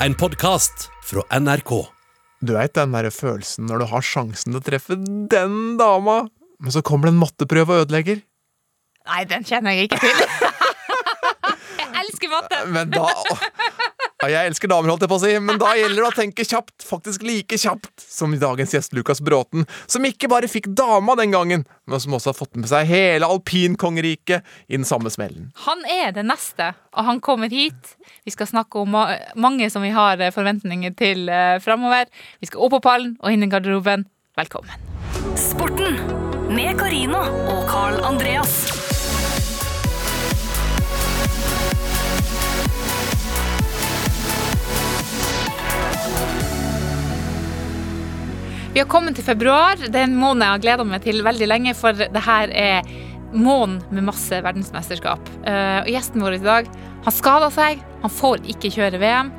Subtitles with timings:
[0.00, 1.70] En podkast fra NRK.
[2.44, 4.96] Du veit den der følelsen når du har sjansen til å treffe
[5.32, 6.18] den dama,
[6.60, 8.20] men så kommer det en matteprøve og ødelegger?
[9.08, 10.20] Nei, den kjenner jeg ikke til.
[11.80, 12.60] jeg elsker matte!
[12.76, 13.08] Men da
[14.22, 16.46] ja, Jeg elsker damer, holdt jeg på å si, men da gjelder det å tenke
[16.46, 16.86] kjapt.
[16.86, 21.66] Faktisk like kjapt som dagens gjest Lukas Bråten, som ikke bare fikk dama den gangen,
[21.84, 25.50] men som også har fått med seg hele alpinkongeriket i den samme smellen.
[25.66, 27.96] Han er det neste, og han kommer hit.
[28.24, 28.96] Vi skal snakke om
[29.36, 32.08] mange som vi har eh, forventninger til uh, framover.
[32.40, 34.08] Vi skal opp på pallen og inn i garderoben.
[34.40, 34.88] Velkommen.
[35.36, 36.00] Sporten
[36.56, 38.85] med Carina og Carl Andreas.
[48.76, 49.78] Vi har kommet til februar.
[49.80, 52.90] Det er en måned jeg har gleda meg til veldig lenge, for det her er
[53.32, 55.30] måneden med masse verdensmesterskap.
[55.46, 56.68] Uh, og gjesten vår i dag,
[57.06, 57.80] han skada seg.
[58.02, 59.32] Han får ikke kjøre VM.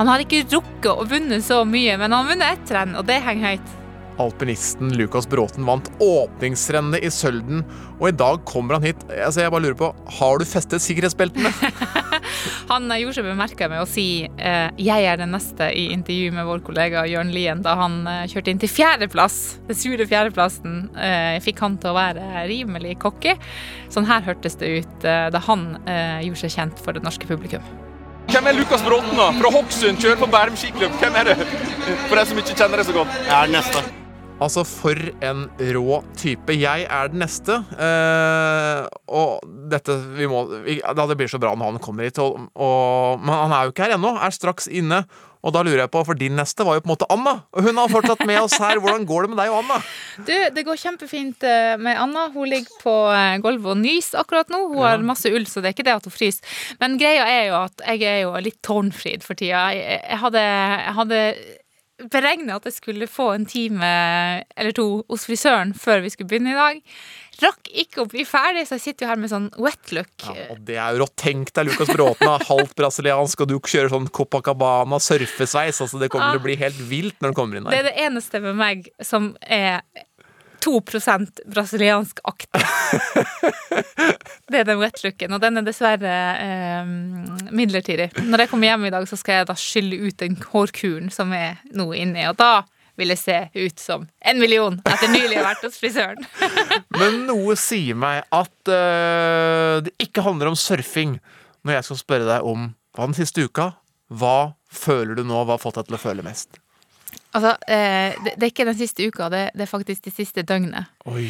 [0.00, 3.06] Han har ikke rukket å vunnet så mye, men han har vunnet ett renn, og
[3.06, 3.72] det henger høyt.
[4.26, 7.62] Alpinisten Lukas Bråten vant åpningsrennet i Sølden,
[8.00, 9.06] og i dag kommer han hit.
[9.14, 11.54] Altså, jeg bare lurer på, Har du festet sikkerhetsbeltene?
[12.70, 16.46] Han gjorde seg bemerka med å si eh, 'jeg er den neste' i intervju med
[16.48, 19.38] vår kollega Jørn Lien da han eh, kjørte inn til fjerdeplass.
[19.68, 23.36] Den sure fjerdeplassen eh, fikk han til å være rimelig cocky.
[23.92, 27.28] Sånn her hørtes det ut eh, da han eh, gjorde seg kjent for det norske
[27.28, 27.64] publikum.
[28.32, 29.32] Hvem er Lukas Bråten, da?
[29.36, 30.94] Fra Hokksund, kjører på Bærum skiklubb.
[31.02, 31.40] Hvem er det?
[32.06, 33.18] For de som ikke kjenner det så godt.
[33.26, 34.01] Jeg er den neste.
[34.40, 35.44] Altså, for en
[35.76, 36.54] rå type.
[36.56, 37.58] Jeg er den neste.
[37.76, 42.18] Eh, og dette vi må, vi, Det blir så bra når han kommer hit.
[42.22, 44.16] Og, og, men han er jo ikke her ennå.
[44.18, 45.04] Er straks inne.
[45.42, 47.32] Og da lurer jeg på, for din neste var jo på en måte Anna.
[47.50, 48.78] Og hun har fortsatt med oss her.
[48.82, 49.78] Hvordan går det med deg og Anna?
[50.28, 52.28] Du, Det går kjempefint eh, med Anna.
[52.34, 54.60] Hun ligger på eh, gulvet og nyser akkurat nå.
[54.70, 56.60] Hun har masse ull, så det er ikke det at hun fryser.
[56.82, 59.64] Men greia er jo at jeg er jo litt tårnfrid for tida.
[59.74, 61.20] Jeg, jeg hadde, jeg hadde
[62.10, 63.88] beregna at jeg skulle få en time
[64.56, 66.80] eller to hos frisøren før vi skulle begynne i dag.
[67.42, 70.12] Rakk ikke å bli ferdig, så jeg sitter jo her med sånn wet look.
[70.28, 71.14] Ja, og det er jo rått.
[71.22, 75.80] Tenk deg Lukas Bråten, halvt brasiliansk, og du kjører sånn Copacabana surfesveis.
[75.82, 77.96] Altså, det kommer til å bli helt vilt når du kommer inn Det er det
[78.04, 79.80] eneste med meg som er
[80.64, 82.62] 2% brasiliansk-aktig.
[84.52, 86.90] Det er den wet looken, og den er dessverre eh,
[87.54, 88.10] midlertidig.
[88.20, 91.32] Når jeg kommer hjem i dag, så skal jeg da skylle ut den hårkuren som
[91.36, 92.52] er nå inni, og da
[93.00, 96.26] vil jeg se ut som en million etter nylig å ha vært hos frisøren.
[97.00, 101.16] Men noe sier meg at uh, det ikke handler om surfing
[101.64, 103.70] når jeg skal spørre deg om hva den siste uka
[104.12, 105.38] Hva føler du nå?
[105.46, 106.61] Hva har fått deg til å føle mest?
[107.32, 110.90] Altså, eh, det, er ikke den siste uka, det, det er faktisk det siste døgnet.
[111.08, 111.26] Oi.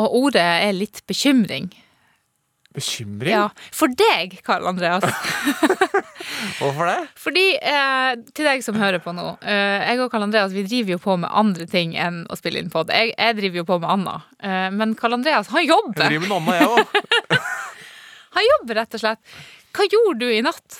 [0.00, 1.68] Og ordet er litt bekymring.
[2.72, 3.34] Bekymring?
[3.34, 5.04] Ja, For deg, Karl Andreas.
[6.58, 6.96] Hvorfor det?
[7.20, 10.94] Fordi, eh, til deg som hører på nå, eh, jeg og Karl Andreas vi driver
[10.94, 12.92] jo på med andre ting enn å spille inn pod.
[12.94, 16.06] Jeg, jeg driver jo på med Anna, eh, men Karl Andreas, han jobber!
[16.06, 17.40] Jeg driver med Anna, jeg òg.
[18.32, 19.32] Han jobber, rett og slett.
[19.76, 20.78] Hva gjorde du i natt?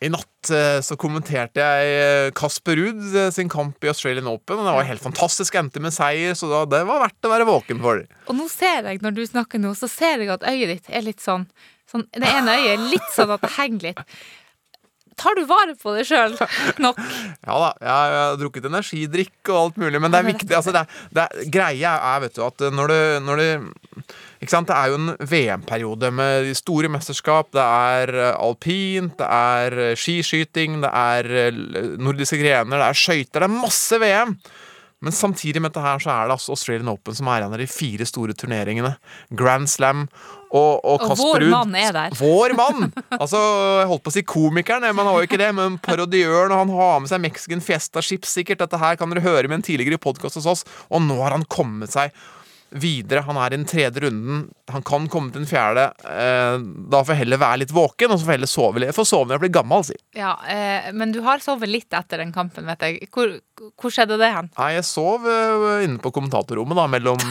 [0.00, 4.56] I natt eh, så kommenterte jeg eh, Kasper Ruud eh, sin kamp i Australian Open.
[4.56, 5.58] Og det var helt fantastisk.
[5.60, 8.00] Endte med seier, så da, det var verdt å være våken for.
[8.24, 11.04] Og nå ser jeg, når du snakker nå, så ser jeg at øyet ditt er
[11.04, 11.44] litt sånn,
[11.90, 14.02] sånn Det ene øyet er litt sånn at det henger litt.
[15.20, 16.36] Tar du vare på deg sjøl
[16.84, 16.98] nok?
[17.46, 20.52] Ja da, jeg har drukket energidrikk og alt mulig, men det er viktig.
[20.56, 23.46] Altså, det er, det er, greia er vet du, at når du, når du
[24.40, 24.70] ikke sant?
[24.70, 27.50] Det er jo en VM-periode med store mesterskap.
[27.52, 31.60] Det er eh, alpint, det er eh, skiskyting, det er eh,
[32.00, 33.44] nordiske grener, det er skøyter.
[33.44, 34.36] Det er masse VM!
[35.00, 37.60] Men samtidig med dette her så er det altså Australian Open som er en av
[37.62, 38.92] de fire store turneringene.
[39.32, 40.02] Grand Slam
[40.50, 42.16] og, og Og vår mann er der.
[42.20, 42.90] Vår mann!
[43.14, 43.38] Altså,
[43.80, 45.52] jeg holdt på å si komikeren, men han var jo ikke det.
[45.56, 48.64] Men parodiøren, og han har med seg Mexican Fiesta-skip, sikkert.
[48.64, 50.66] Dette her kan dere høre med en tidligere podkast hos oss.
[50.90, 52.10] Og nå har han kommet seg
[52.70, 53.24] videre.
[53.26, 54.44] Han er i den tredje runden.
[54.70, 55.88] Han kan komme til den fjerde.
[56.06, 58.90] Eh, da får jeg heller være litt våken, og så får jeg heller sove litt.
[58.92, 59.96] Jeg får sove når jeg blir gammel, si.
[60.16, 63.10] Ja, eh, men du har sovet litt etter den kampen, vet jeg.
[63.14, 63.34] Hvor,
[63.80, 64.52] hvor skjedde det hen?
[64.58, 67.24] Nei, jeg sov eh, inne på kommentatorrommet, da, mellom,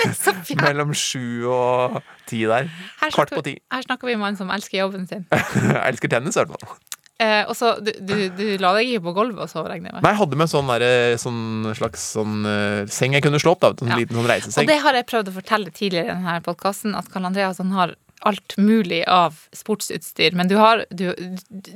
[0.66, 2.00] mellom sju og
[2.30, 2.70] ti der.
[3.02, 3.58] Her Kvart på ti.
[3.72, 5.26] Her snakker vi om en som elsker jobben sin.
[5.90, 6.80] Elsker tennis, i hvert fall.
[7.20, 9.96] Eh, og så, du, du, du la deg ikke på gulvet og sove, regner jeg
[9.98, 10.04] med?
[10.06, 10.84] Nei, jeg hadde med sånn, der,
[11.20, 11.40] sånn
[11.76, 13.60] slags sånn, uh, seng jeg kunne slå opp.
[13.66, 13.98] da, En Ja.
[14.00, 17.28] liten sånn Og det har jeg prøvd å fortelle tidligere i denne podkasten, at Karl
[17.28, 17.92] Andreas han har
[18.26, 21.08] alt mulig av sportsutstyr, men du har du,
[21.48, 21.70] du,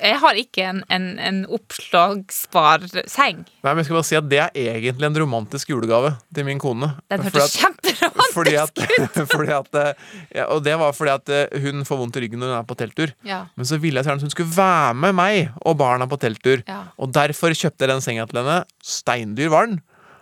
[0.00, 3.42] Jeg har ikke en, en, en oppslagsbar seng.
[3.64, 6.62] Nei, men jeg skal bare si at Det er egentlig en romantisk julegave til min
[6.62, 6.92] kone.
[7.10, 9.20] Den hørtes kjemperomantisk ut!
[9.34, 10.08] fordi at, eh,
[10.40, 12.70] ja, Og det var fordi at eh, hun får vondt i ryggen når hun er
[12.70, 13.14] på telttur.
[13.26, 13.44] Ja.
[13.58, 16.64] Men så ville jeg gjerne at hun skulle være med meg og barna på telttur.
[16.68, 16.84] Ja.
[17.00, 18.62] Og derfor kjøpte jeg den senga til henne.
[18.84, 19.80] Steindyr var den.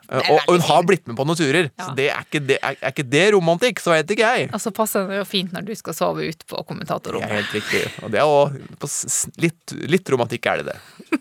[0.09, 1.67] Eh, Og, og hun har blitt med på noen turer.
[1.77, 1.85] Ja.
[1.85, 4.49] Så det er, ikke det, er, er ikke det romantikk, så vet ikke jeg.
[4.57, 7.29] Og så passer det jo fint når du skal sove ute på Det kommentatorrommet.
[7.29, 7.83] helt riktig.
[8.03, 10.79] Og det er også, litt, litt romantikk er det det.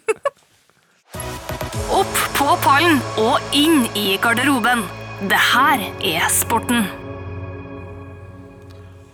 [1.98, 4.84] Opp på pallen og inn i garderoben.
[5.28, 6.86] Det her er sporten.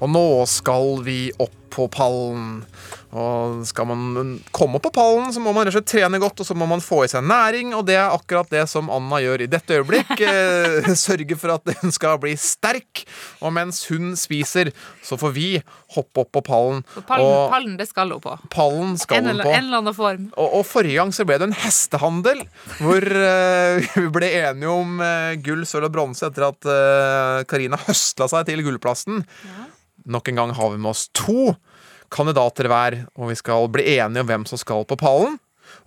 [0.04, 2.66] Og nå skal vi opp på pallen.
[3.14, 6.42] Og skal man komme opp på pallen, så må man rett og slett trene godt,
[6.42, 9.20] og så må man få i seg næring, og det er akkurat det som Anna
[9.22, 10.14] gjør i dette øyeblikk.
[10.34, 13.04] Eh, Sørge for at hun skal bli sterk.
[13.44, 14.72] Og mens hun spiser,
[15.06, 15.48] så får vi
[15.96, 16.82] hoppe opp på pallen.
[16.94, 18.34] For Pallen, og pallen, det skal hun på.
[18.54, 19.52] pallen skal En hun på.
[19.52, 20.26] en eller annen form.
[20.34, 22.44] Og, og forrige gang så ble det en hestehandel,
[22.80, 27.78] hvor uh, vi ble enige om uh, gull, sølv og bronse etter at Karina Karina
[27.86, 29.22] høstla seg til gullplassen.
[30.10, 31.54] Nok en gang har vi med oss to
[32.14, 35.40] kandidater hver, og vi skal bli enige om hvem som skal på pallen.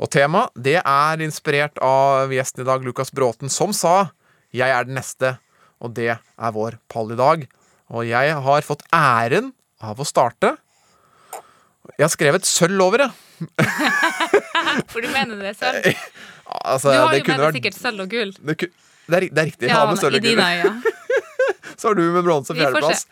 [0.03, 4.11] Og temaet det er inspirert av gjesten i dag, Lukas Bråten, som sa
[4.53, 5.39] 'Jeg er den neste',
[5.81, 7.47] og det er vår pall i dag.
[7.91, 10.57] Og jeg har fått æren av å starte.
[11.99, 13.11] Jeg har skrevet sølv over det.
[14.91, 15.87] For du mener det selv?
[16.47, 18.31] Altså, Du har det jo med deg sikkert sølv og gull.
[18.39, 18.69] Det, det,
[19.17, 19.67] er, det er riktig.
[19.67, 20.93] Ja, ha med sølv og gull.
[21.81, 23.07] Så har du med bronse fjerdeplass.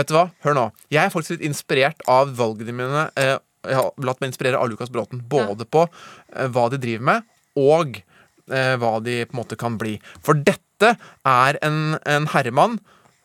[0.00, 0.24] Vet du hva?
[0.46, 0.66] Hør nå.
[0.94, 3.06] Jeg er faktisk litt inspirert av valgene mine.
[3.20, 3.36] Eh,
[3.68, 5.20] Jeg har latt meg inspirere av Lukas Bråten.
[5.28, 7.26] Både på eh, hva de driver med,
[7.58, 9.96] og eh, hva de på en måte kan bli.
[10.24, 10.94] For dette
[11.26, 12.78] er en, en herremann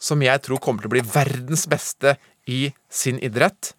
[0.03, 2.15] som jeg tror kommer til å bli verdens beste
[2.49, 3.71] i sin idrett.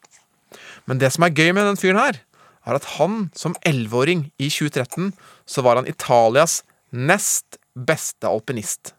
[0.86, 2.20] Men det som er gøy med den fyren her,
[2.64, 5.10] er at han som 11-åring i 2013
[5.44, 6.62] så var han Italias
[6.94, 8.94] nest beste alpinist.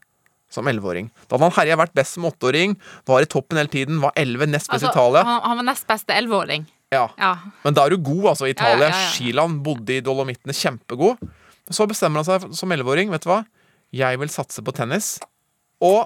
[0.55, 1.09] Som 11-åring.
[1.27, 2.77] Da hadde han herja vært best som 8-åring,
[3.09, 5.23] var i toppen hele tiden, var 11 nest best i Altså, Italia.
[5.27, 6.65] han, han var nest beste elleveåring.
[6.95, 7.09] Ja.
[7.19, 7.33] Ja.
[7.65, 8.47] Men da er du god, altså.
[8.47, 9.13] Italia, Ja, ja, ja, ja.
[9.17, 11.19] Skiland, bodde i Dolomittene, kjempegod.
[11.73, 13.41] Så bestemmer han seg som 11-åring, vet du hva?
[13.95, 15.15] Jeg vil satse på tennis.
[15.83, 16.05] Og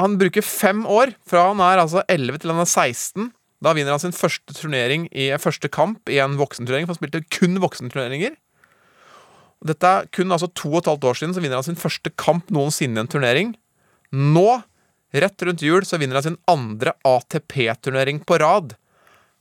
[0.00, 3.30] han bruker fem år, fra han er altså 11 til han er 16.
[3.60, 7.20] Da vinner han sin første turnering i første kamp i en voksenturnering, for han spilte
[7.36, 8.38] kun voksenturneringer.
[9.66, 12.12] Dette er kun altså to og et halvt år siden så vinner han sin første
[12.20, 13.54] kamp noensinne i en turnering.
[14.10, 14.62] Nå,
[15.12, 18.76] rett rundt jul, så vinner han sin andre ATP-turnering på rad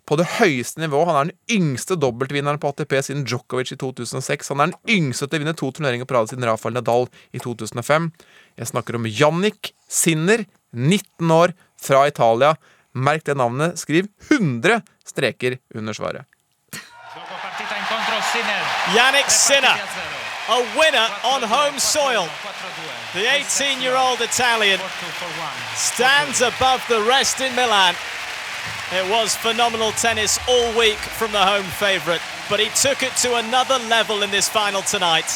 [0.10, 1.04] på det høyeste nivå.
[1.06, 4.50] Han er den yngste dobbeltvinneren på ATP siden Djokovic i 2006.
[4.51, 7.42] Han er den yngste til å vinne to turneringer på rad siden Rafael Nadal i
[7.44, 8.10] 2005.
[8.57, 10.44] Jeg snakker om Jannik Sinner,
[10.74, 12.56] 19 år, fra Italia.
[12.98, 13.77] Merk det navnet.
[13.80, 16.25] Skriv 100 streker under svaret.
[18.93, 19.73] Yannick Sinner,
[20.49, 22.29] a winner on home soil.
[23.13, 24.79] The 18 year old Italian
[25.75, 27.95] stands above the rest in Milan.
[28.93, 33.35] It was phenomenal tennis all week from the home favourite, but he took it to
[33.35, 35.29] another level in this final tonight.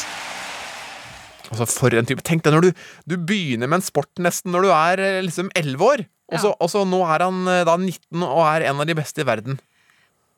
[1.50, 2.70] Altså for en type Tenk deg når du,
[3.10, 6.06] du begynner med en sport nesten når du er eh, liksom 11 år.
[6.32, 8.96] Og så, og så nå er han eh, da 19 og er en av de
[8.96, 9.58] beste i verden.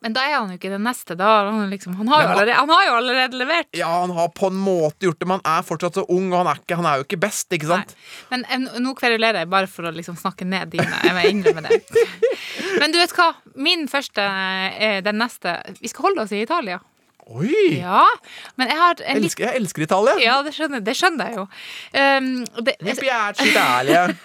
[0.05, 1.15] Men da er han jo ikke den neste.
[1.17, 3.69] Da han, liksom, han, har jo han- allerede, han har jo allerede levert.
[3.77, 6.43] Ja, han har på en måte gjort det, men han er fortsatt så ung, og
[6.43, 7.95] han er, ikke, han er jo ikke best, ikke sant?
[8.29, 8.43] Nei.
[8.45, 11.01] Men nå kverulerer jeg bare for å liksom snakke ned dine.
[11.03, 11.81] Jeg må innrømme det.
[12.81, 13.31] Men du vet hva?
[13.57, 15.57] Min første er den neste.
[15.81, 16.77] Vi skal holde oss i Italia.
[17.27, 17.81] Oi!
[17.81, 18.05] Ja,
[18.55, 20.13] men jeg har en elsker, jeg elsker Italia.
[20.23, 21.43] Ja, det skjønner, det skjønner jeg jo.
[21.91, 22.29] Um,
[22.63, 24.05] det, Mi piace Italia.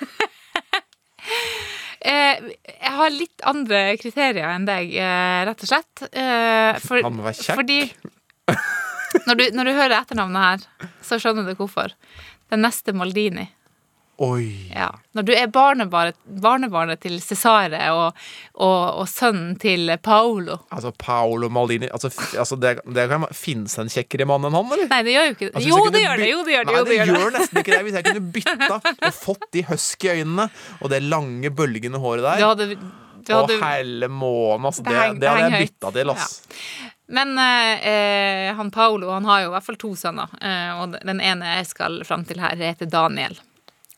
[2.04, 6.04] eh, jeg har litt andre kriterier enn deg, eh, rett og slett.
[6.10, 7.56] Eh, for, Han må være kjekk.
[7.60, 7.80] Fordi
[9.28, 11.94] når du, når du hører etternavnet her, så skjønner du hvorfor.
[12.52, 13.46] Den neste Maldini.
[14.22, 14.70] Oi.
[14.70, 14.86] Ja.
[15.18, 18.18] Når du er barnebarnet, barnebarnet til Cesare og,
[18.54, 23.90] og, og sønnen til Paolo Altså, Paolo Maldini altså, altså det, det kan Finnes en
[23.90, 24.86] kjekkere mann enn han, eller?
[24.92, 25.50] Nei, det gjør jo ikke.
[25.50, 26.28] Altså, Jo, det gjør det.
[26.30, 26.72] Jo, det gjør det.
[26.76, 27.18] Nei, det gjør det.
[27.18, 27.82] gjør nesten ikke det.
[27.88, 30.48] Hvis jeg kunne bytta og fått de husky øynene
[30.80, 32.68] og det lange, bølgende håret der hadde,
[33.32, 34.82] Å, helle månen, altså.
[34.86, 36.42] Det Det, heng- hadde jeg bytta til, ass.
[37.12, 40.96] Men eh, eh, han Paolo han har jo i hvert fall to sønner, eh, og
[41.02, 43.36] den ene jeg skal fram til her, heter Daniel.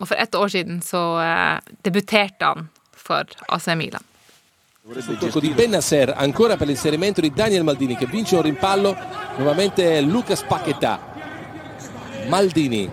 [0.05, 4.03] Og for ett år siden så eh, debuterte han for AC Milan.
[4.97, 8.95] Il tocco di Benasser ancora per l'inserimento di Daniel Maldini che vince un rimpallo.
[9.39, 11.01] Nuovamente Lucas Paquetà
[12.29, 12.91] Maldini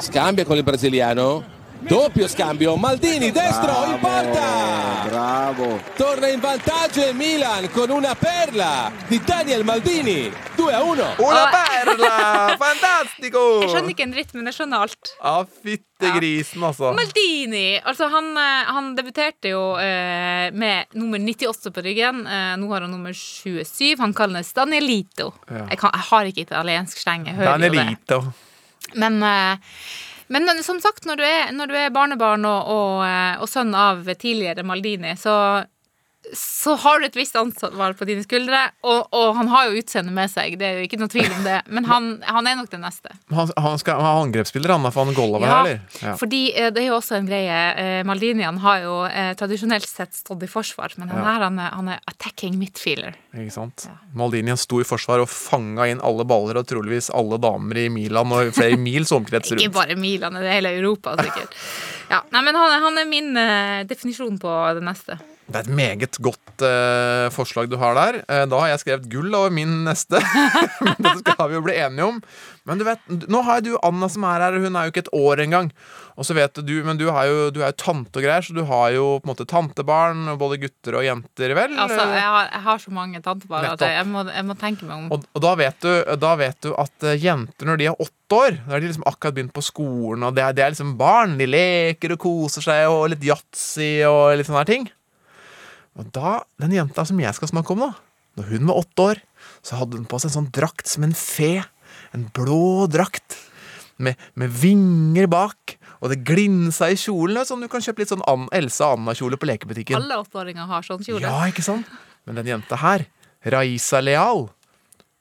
[0.00, 5.04] scambia con il brasiliano Doppio scambio, Maldini destro in porta!
[5.06, 5.80] Bravo.
[5.96, 10.32] Torna in vantaggio il Milan con una perla di Daniel Maldini.
[10.54, 11.14] 2 a 1.
[11.18, 12.56] Ola Perla!
[12.58, 13.60] Fantastico!
[13.60, 15.12] Jeg skjønner ikke en dritt, men jeg skjønner alt.
[15.18, 16.94] Ja, fytte grisen, altså.
[16.96, 17.66] Maldini!
[17.82, 22.24] Altså, han, eh, han debuterte jo eh, med nummer 98 på ryggen.
[22.24, 23.98] Eh, nå har han nummer 27.
[24.00, 25.34] Han kalles Danielito.
[25.50, 25.66] Ja.
[25.68, 27.28] Jeg, kan, jeg har ikke italiensk sleng.
[27.28, 28.24] Jeg hører jo det.
[28.94, 29.78] Men, eh,
[30.34, 33.50] men, men som sagt, når du er, når du er barnebarn og, og, eh, og
[33.50, 35.36] sønn av tidligere Maldini, så,
[36.32, 38.60] så har du et visst ansvar på dine skuldre.
[38.86, 41.42] Og, og han har jo utseendet med seg, det er jo ikke noe tvil om
[41.44, 41.58] det.
[41.68, 43.12] Men han, han er nok den neste.
[43.34, 46.00] Han, han skal ha angrepsspiller, han, for han Golla var Ja, her, eller?
[46.08, 46.14] Ja.
[46.20, 47.58] fordi eh, det er jo også en greie.
[48.08, 51.26] Maldinian har jo eh, tradisjonelt sett stått i forsvar, men han, Ja.
[51.34, 53.18] her, han, han er attacking midfielder.
[53.36, 53.84] Ikke sant?
[53.90, 53.98] Ja.
[54.16, 58.32] Maldinian sto i forsvar og fanga inn alle baller og troligvis alle damer i Milan
[58.32, 59.60] og flere mils omkrets rundt.
[59.66, 61.54] Ikke bare Milan, det er hele Europa, sikkert.
[62.10, 65.20] Ja, nei, men han, han er min eh, definisjon på det neste.
[65.44, 68.22] Det er et meget godt uh, forslag du har der.
[68.24, 70.20] Uh, da har jeg skrevet gull over min neste.
[70.84, 72.22] Men Dette skal vi jo bli enige om.
[72.64, 75.04] Men du vet, nå har jo du Anna som er her, hun er jo ikke
[75.04, 75.68] et år engang.
[76.14, 78.54] Og så vet du, Men du, har jo, du er jo tante og greier, så
[78.56, 81.76] du har jo på en måte tantebarn, både gutter og jenter, vel?
[81.76, 84.88] Altså, jeg har, jeg har så mange tantebarn at jeg, jeg, må, jeg må tenke
[84.88, 85.12] meg om.
[85.12, 88.38] Og, og da, vet du, da vet du at eh, jenter når de er åtte
[88.38, 90.94] år Da har de liksom akkurat begynt på skolen, og det er, det er liksom
[90.98, 91.36] barn.
[91.38, 94.88] De leker og koser seg, og litt yatzy og litt sånne her ting.
[96.00, 97.92] Og da, den jenta som jeg skal snakke om, da
[98.34, 99.18] Når hun var åtte år,
[99.62, 101.62] så hadde hun på seg en sånn drakt som en fe.
[102.16, 103.36] En blå drakt.
[104.02, 105.76] Med, med vinger bak.
[106.02, 107.44] Og det glinsa i kjolen.
[107.46, 110.00] Sånn du kan kjøpe litt sånn Ann- Elsa Anna-kjole på lekebutikken.
[110.00, 111.22] Alle åtteåringer har sånn kjole.
[111.22, 111.86] Ja, ikke sant?
[112.26, 113.06] Men den jenta her,
[113.54, 114.48] Raisa Leal,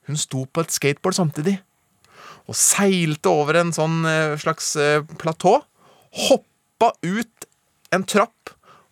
[0.09, 1.59] hun sto på et skateboard samtidig.
[2.49, 5.59] Og seilte over en sånn eh, slags eh, platå.
[6.25, 7.47] Hoppa ut
[7.93, 8.51] en trapp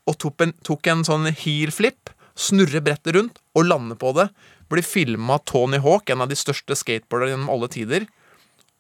[0.10, 2.12] og tok en, tok en sånn heel flip.
[2.38, 4.30] Snurre brettet rundt og lande på det.
[4.72, 8.08] Blir filma Tony Hawk, en av de største skateboarderne gjennom alle tider.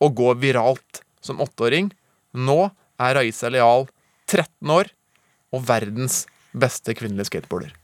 [0.01, 1.92] Og går viralt som åtteåring.
[2.34, 2.60] Nå
[3.01, 3.88] er Raisa Leal
[4.32, 4.92] 13 år
[5.51, 6.24] og verdens
[6.56, 7.75] beste kvinnelige skateboarder.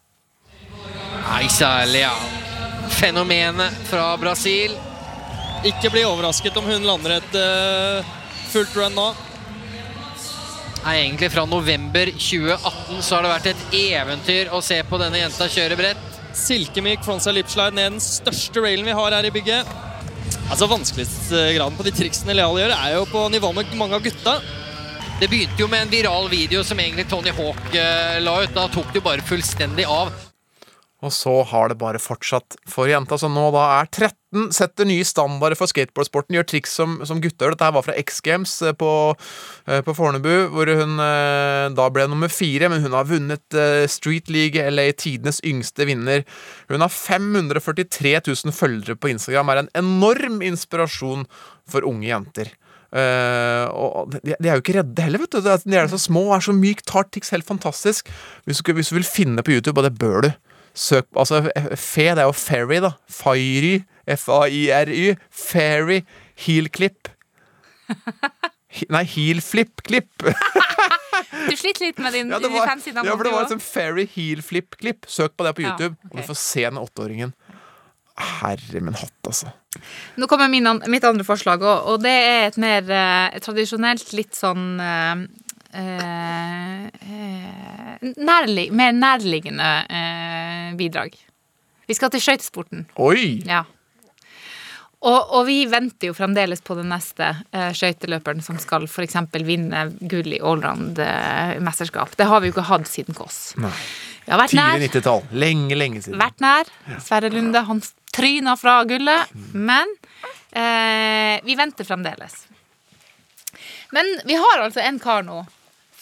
[1.27, 2.27] Aisa Leal.
[2.97, 4.71] Fenomenet fra Brasil.
[5.67, 8.13] Ikke bli overrasket om hun lander et uh,
[8.53, 9.09] fullt run nå.
[10.87, 15.19] Er egentlig fra november 2018 så har det vært et eventyr å se på denne
[15.19, 16.05] jenta kjøre brett.
[16.37, 19.67] Silkemyk frontside lipslide ned den største railen vi har her i bygget.
[20.47, 24.05] Altså Vanskeligste graden på de triksene Leal gjør, er jo på nivå med mange av
[24.05, 24.37] gutta.
[25.19, 28.55] Det begynte jo med en viral video som egentlig Tony Hawk eh, la ut.
[28.55, 30.13] Da tok det jo bare fullstendig av.
[31.03, 34.15] Og så har det bare fortsatt for jenta som nå da er 13,
[34.55, 37.53] setter nye standarder for skateboardsporten, gjør triks som, som gutter.
[37.53, 38.91] Dette her var fra X Games eh, på,
[39.67, 43.59] eh, på Fornebu, hvor hun eh, da ble nummer fire, men hun har vunnet
[43.91, 46.23] Street League LA, tidenes yngste vinner.
[46.71, 51.27] Hun har 543 000 følgere på Instagram, er en enorm inspirasjon
[51.67, 52.53] for unge jenter.
[52.87, 55.43] Uh, og de, de er jo ikke redde heller, vet du.
[55.43, 58.07] De er, så små er så myke, tar tics helt fantastisk.
[58.47, 60.31] Hvis du, hvis du vil finne på YouTube, og det bør du
[60.77, 61.41] Søk Altså,
[61.79, 62.91] fe, det er jo fairy, da.
[63.09, 63.79] Fairy.
[64.13, 65.15] F-a-i-r-y.
[65.33, 66.01] Fairy.
[66.45, 67.09] Heel clip.
[68.93, 70.11] Nei, heel flip clip.
[71.47, 73.07] Du sliter litt med din Ja, det var, fancy navn.
[73.07, 75.07] ja, for det var liksom fairy heel flip clip.
[75.09, 77.33] Søk på det på Ja, YouTube, og du får se den åtteåringen.
[78.17, 79.51] Herre min hatt, altså.
[80.17, 84.33] Nå kommer min, mitt andre forslag, og, og det er et mer eh, tradisjonelt, litt
[84.37, 85.25] sånn eh,
[88.17, 91.17] nærlig, Mer nærliggende eh, bidrag.
[91.87, 92.85] Vi skal til skøytesporten.
[92.99, 93.41] Oi!
[93.47, 93.63] Ja.
[94.97, 99.15] Og, og vi venter jo fremdeles på den neste eh, skøyteløperen som skal f.eks.
[99.45, 102.17] vinne gull i allround-mesterskap.
[102.17, 103.53] det har vi jo ikke hatt siden Kåss.
[104.27, 105.21] Tidlig 90-tall.
[105.37, 106.17] Lenge, lenge siden.
[106.19, 106.71] Vært nær.
[106.99, 107.81] Sverre Lunde, han
[108.11, 109.31] tryna fra gullet.
[109.53, 109.93] Men
[110.51, 112.47] eh, vi venter fremdeles.
[113.95, 115.45] Men vi har altså en kar nå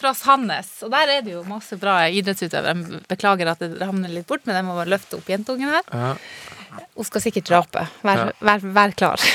[0.06, 3.02] fra Sandnes, og der er det jo masse bra idrettsutøvere.
[3.10, 5.90] Beklager at det ramler litt bort, men jeg må bare løfte opp jentungen her.
[5.92, 6.14] Ja.
[6.96, 7.86] Hun skal sikkert rape.
[8.06, 8.32] Vær, Ja.
[8.46, 9.22] vær, vær klar.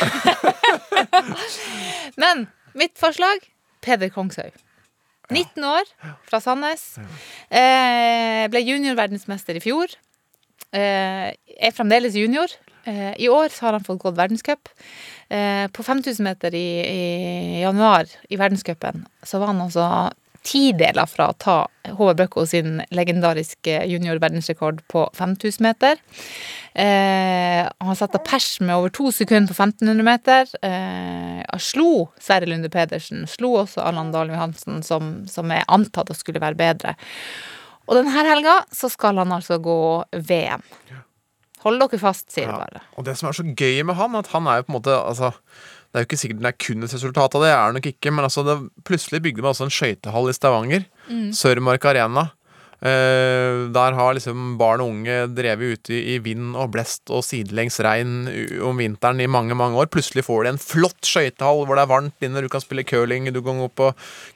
[2.22, 2.46] men
[2.78, 3.42] mitt forslag
[3.80, 4.52] Peder Kongshaug.
[5.30, 5.86] 19 år,
[6.26, 6.82] fra Sandnes.
[7.54, 9.92] Eh, ble juniorverdensmester i fjor.
[10.74, 12.50] Eh, er fremdeles junior.
[12.84, 14.68] Eh, I år så har han fått gått verdenscup.
[15.30, 19.84] Eh, på 5000 meter i, i januar i verdenscupen så var han altså
[20.46, 21.56] tideler fra å ta
[21.96, 25.98] Håvard Bøkko sin legendariske junior-verdensrekord på 5000 meter.
[26.74, 30.48] Eh, han satte pers med over to sekunder på 1500 meter.
[30.64, 33.26] Eh, han slo Sverre Lunde Pedersen.
[33.30, 36.96] Slo også Allan Dahl Johansen, som, som er antatt å skulle være bedre.
[37.88, 39.78] Og denne helga så skal han altså gå
[40.28, 40.62] VM.
[41.64, 42.60] Hold dere fast, sier det Ja.
[42.62, 42.80] bare.
[42.96, 44.94] Og det som er så gøy med han, at han er jo på en måte
[44.96, 45.32] altså,
[45.90, 47.86] Det er jo ikke sikkert det er kun et resultat av det, er det nok
[47.90, 50.84] ikke, men altså, det, plutselig bygde man altså en skøytehall i Stavanger.
[51.34, 52.30] Sørmark Arena.
[52.80, 57.20] Uh, der har liksom barn og unge drevet ute i, i vind og blest og
[57.26, 58.22] sidelengs regn
[58.64, 59.90] om vinteren i mange mange år.
[59.92, 63.28] Plutselig får de en flott skøytehall hvor det er varmt inne, du kan spille curling,
[63.34, 63.90] du kan gå på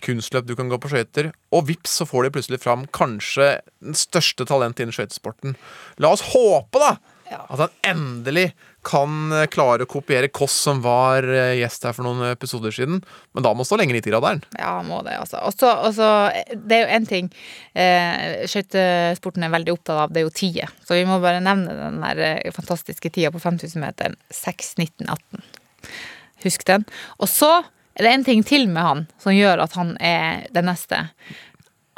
[0.05, 1.31] kunstløp, du kan gå på skøyter.
[1.57, 3.49] Og vips, så får de plutselig fram kanskje
[3.81, 5.57] den største talentet innen skøytesporten.
[6.03, 6.99] La oss håpe, da!
[7.33, 8.53] At han endelig
[8.85, 13.01] kan eh, klare å kopiere Koss, som var eh, gjest her for noen episoder siden.
[13.33, 14.43] Men da må han stå lenger i 90-graderen.
[14.59, 15.41] Ja, må det, altså.
[15.49, 16.11] Og så,
[16.55, 17.31] det er jo én ting
[17.73, 20.69] eh, skøytesporten er veldig opptatt av, det er jo tida.
[20.85, 24.19] Så vi må bare nevne den der eh, fantastiske tida på 5000-meteren.
[24.35, 25.49] 6.19,18.
[26.45, 26.85] Husk den.
[27.23, 27.57] Og så
[27.95, 31.07] er det en ting til med han som gjør at han er den neste.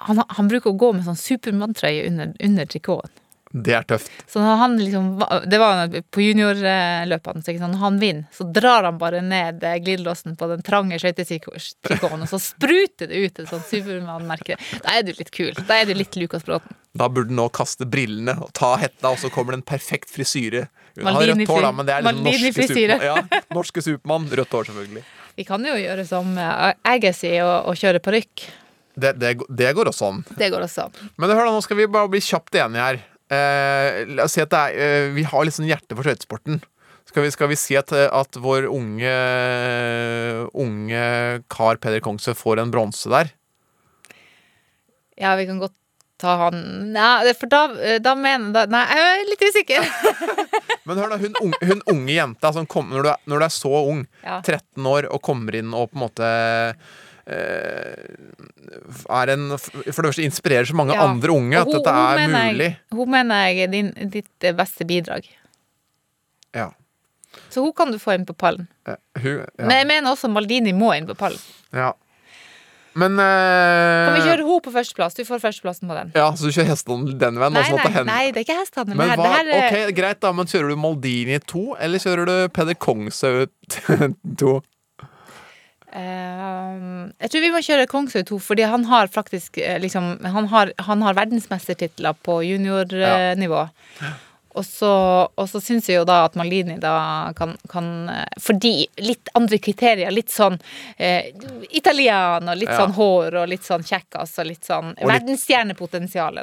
[0.07, 3.23] Han, han bruker å gå med sånn Supermann-trøye under, under trikoten.
[3.57, 4.11] Det er tøft.
[4.29, 5.07] Så når han liksom
[5.49, 10.37] Det var på juniorløpene, så når han vinner, så drar han bare ned eh, glidelåsen
[10.37, 14.59] på den trange skøytetrikoten, og så spruter det ut et sånt Supermann-merke.
[14.85, 15.55] Da er du litt kul.
[15.67, 16.77] Da er du litt Lukas Bråten.
[16.97, 20.13] Da burde han nå kaste brillene og ta hetta, og så kommer det en perfekt
[20.13, 20.67] frisyre.
[20.97, 22.69] Hun har rødt hår, da, men det er liksom norske.
[22.71, 23.09] Supermann.
[23.09, 24.29] Ja, norske Supermann.
[24.41, 25.05] Rødt hår, selvfølgelig.
[25.37, 28.47] Vi kan jo gjøre som eh, Agassi og, og kjøre parykk.
[28.97, 30.23] Det, det, det går også an.
[30.39, 30.97] Det går også an.
[31.21, 33.03] Men hør da, nå skal vi bare bli kjapt enige her.
[33.33, 36.61] Eh, la oss si at det er, eh, vi har litt sånn hjerte for skøytesporten.
[37.07, 39.15] Skal vi, skal vi si at, eh, at vår unge,
[40.55, 41.03] unge
[41.51, 43.33] kar Peder Kongsø får en bronse der?
[45.19, 45.75] Ja, vi kan godt
[46.21, 47.67] ta han Nei, for da,
[48.01, 49.89] da mener da, Nei, jeg er litt usikker.
[50.87, 53.49] Men hør da, hun, unge, hun unge jenta som kom, når, du er, når du
[53.49, 54.39] er så ung, Ja.
[54.41, 56.31] 13 år, og kommer inn og på en måte
[57.27, 61.03] er en For det første inspirerer så mange Ja.
[61.09, 62.71] andre unge at hun- dette hun er mener mulig.
[62.71, 65.25] Jeg, hun mener jeg er din, ditt eh, beste bidrag.
[66.55, 66.71] Ja.
[67.51, 68.67] Så hun kan du få inn på pallen.
[68.87, 71.39] Eh, Hun, Men jeg mener også Maldini må inn på pallen.
[71.73, 71.93] ja.
[72.99, 75.15] Men Kan vi eh, kjøre henne på førsteplass?
[75.15, 76.13] Du får førsteplassen på den.
[76.15, 77.53] Ja, så du kjører hestehandel den veien?
[77.53, 78.97] Nei, nei, nei, hen- nei, det er ikke hestehandel.
[78.97, 82.25] Men det hva, her er- ok, Greit, da, men kjører du Maldini 2, eller kjører
[82.25, 83.49] du Peder Kongshaug
[84.39, 84.63] 2?
[85.97, 90.49] Ehm, jeg tror vi må kjøre Kongshaug 2, fordi han har faktisk eh, liksom Han
[90.53, 93.63] har, han har verdensmestertitler på juniornivå.
[94.57, 94.89] Og så,
[95.37, 96.95] og så syns jeg jo da at Malini da
[97.37, 100.11] kan, kan eh, Fordi litt andre kriterier.
[100.15, 100.57] Litt sånn
[100.97, 101.29] eh,
[101.77, 102.79] italian og litt Ja.
[102.81, 105.29] sånn hår og litt sånn kjekkas og litt sånn Og litt-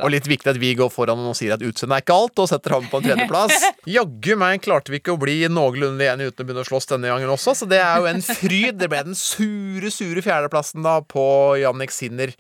[0.06, 2.49] Og litt viktig at vi går foran og sier at utseendet er ikke alt, og
[2.54, 3.65] setter ham på en tredjeplass.
[3.97, 7.10] Jaggu meg klarte vi ikke å bli noenlunde enige uten å begynne å slåss denne
[7.12, 8.78] gangen også, så det er jo en fryd.
[8.80, 11.26] Det ble den sure, sure fjerdeplassen da på
[11.62, 12.34] Jannik Sinner.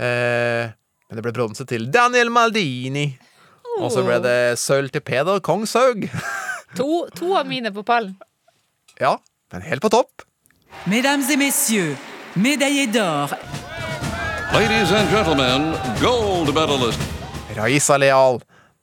[0.00, 0.70] Eh,
[1.10, 3.08] men det ble bronse til Daniel Maldini.
[3.80, 6.08] Og så ble det sølv til Peder Kongshaug.
[6.78, 8.12] To, to av mine på pallen.
[9.02, 9.16] Ja,
[9.50, 10.22] men helt på topp.
[10.86, 11.96] Mesdames et messieurs,
[12.38, 13.32] médaillé d'or
[14.52, 17.02] Ladies and gentlemen, gold medalist.
[17.56, 18.38] Raisa Leal,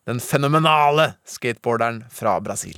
[0.07, 2.75] den fenomenale skateboarderen fra Brasil.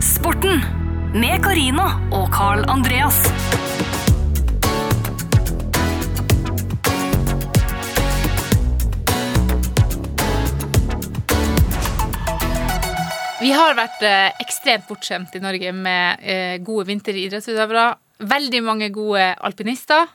[0.00, 0.64] Sporten
[1.12, 3.20] med Carina og Carl Andreas.
[13.46, 17.84] Vi har vært eh, ekstremt bortskjemt i Norge med eh, gode vinteridrettsutøvere.
[18.26, 20.08] Veldig mange gode alpinister.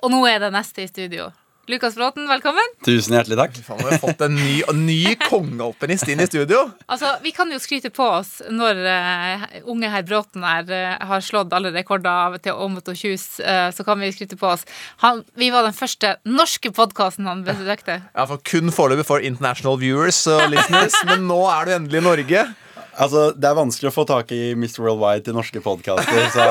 [0.00, 1.26] Og nå er det neste i studio.
[1.66, 2.66] Lukas Bråten, velkommen.
[2.84, 3.54] Tusen hjertelig takk.
[3.64, 6.66] Faen, vi har fått en ny, ny kongealpinist inn i studio.
[6.92, 11.24] Altså, Vi kan jo skryte på oss når uh, unge herr Bråten her uh, har
[11.24, 13.40] slått alle rekorder til Åmot og Kjus.
[13.40, 14.66] Uh, så kan vi skryte på oss.
[15.00, 18.02] Han, vi var den første norske podkasten han besøkte.
[18.12, 22.08] Ja, for Kun foreløpig for international viewers og listeners, men nå er du endelig i
[22.10, 22.44] Norge.
[22.92, 24.84] Altså, Det er vanskelig å få tak i Mr.
[24.84, 26.50] Worldwide til norske podkaster, så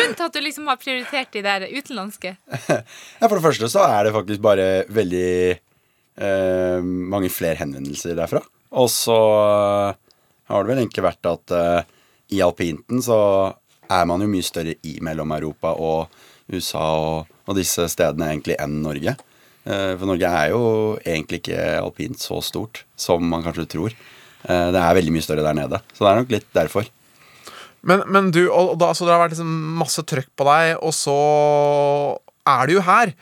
[0.00, 2.34] grunnen til at du liksom har prioritert de der utenlandske?
[2.50, 8.42] ja, For det første så er det faktisk bare veldig eh, mange flere henvendelser derfra.
[8.80, 9.98] Og så eh,
[10.50, 11.96] har det vel egentlig vært at eh,
[12.34, 13.20] i alpinten så
[13.90, 18.80] er man jo mye større i Mellom-Europa og USA og, og disse stedene egentlig enn
[18.84, 19.16] Norge.
[19.64, 20.62] Eh, for Norge er jo
[21.02, 23.94] egentlig ikke alpint så stort som man kanskje tror.
[24.46, 25.82] Eh, det er veldig mye større der nede.
[25.92, 26.88] Så det er nok litt derfor.
[27.86, 30.74] Men, men du, og, og da, så det har vært liksom masse trøkk på deg,
[30.84, 31.18] og så
[32.50, 33.14] er du jo her.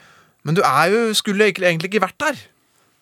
[0.47, 2.39] Men du er jo, skulle egentlig egentlig ikke vært der.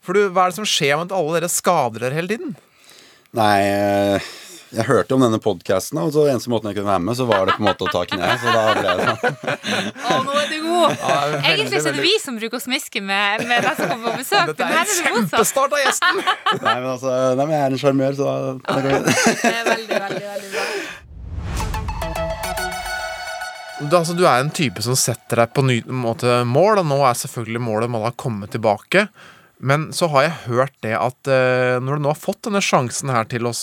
[0.06, 2.54] For du, hva er det som skjer med at alle dere skader dere hele tiden?
[3.36, 4.28] Nei, eh,
[4.72, 7.48] jeg hørte om denne podkasten, og så eneste måten jeg kunne være med, så var
[7.48, 8.30] det på en måte å ta kne.
[8.42, 9.38] Så da ble det sånn.
[10.08, 10.96] Å, nå er du god!
[10.98, 13.92] Ja, veldig, Egentlig så er det vi som bruker å smiske med, med den som
[13.94, 14.52] kommer på besøk.
[14.52, 16.24] Dette er en det kjempestart av gjesten!
[16.24, 20.02] Nei, men altså, nei, men jeg er en sjarmør, så da, da går er veldig,
[20.04, 20.68] veldig, veldig bra.
[23.80, 26.98] Du, altså, du er en type som setter deg på ny måte mål, og nå
[27.06, 29.06] er selvfølgelig målet man å komme tilbake.
[29.58, 33.10] Men så har jeg hørt det at eh, når du nå har fått denne sjansen
[33.14, 33.54] her til å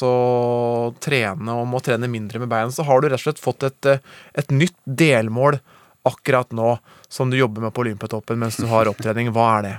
[1.03, 3.91] trene og må trene mindre med beina, så har du rett og slett fått et,
[3.91, 4.03] eh,
[4.35, 5.61] et nytt delmål
[6.07, 6.77] akkurat nå
[7.09, 9.31] som du jobber med på Olympiatoppen mens du har opptrening.
[9.35, 9.77] Hva er det?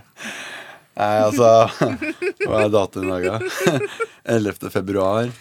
[0.96, 1.50] Nei, altså
[2.48, 3.80] Hva er datoen i dag, da?
[4.38, 4.72] 11.
[4.72, 5.32] februar.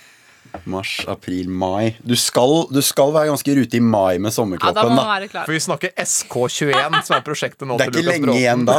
[0.64, 1.96] Mars, april, mai.
[2.02, 5.10] Du skal, du skal være ganske i rute i mai med Ja, da må man
[5.10, 5.44] være klar.
[5.48, 8.40] For vi snakker SK21, som er prosjektet nå Det er til ikke Lukas lenge Bråten.
[8.40, 8.78] igjen da.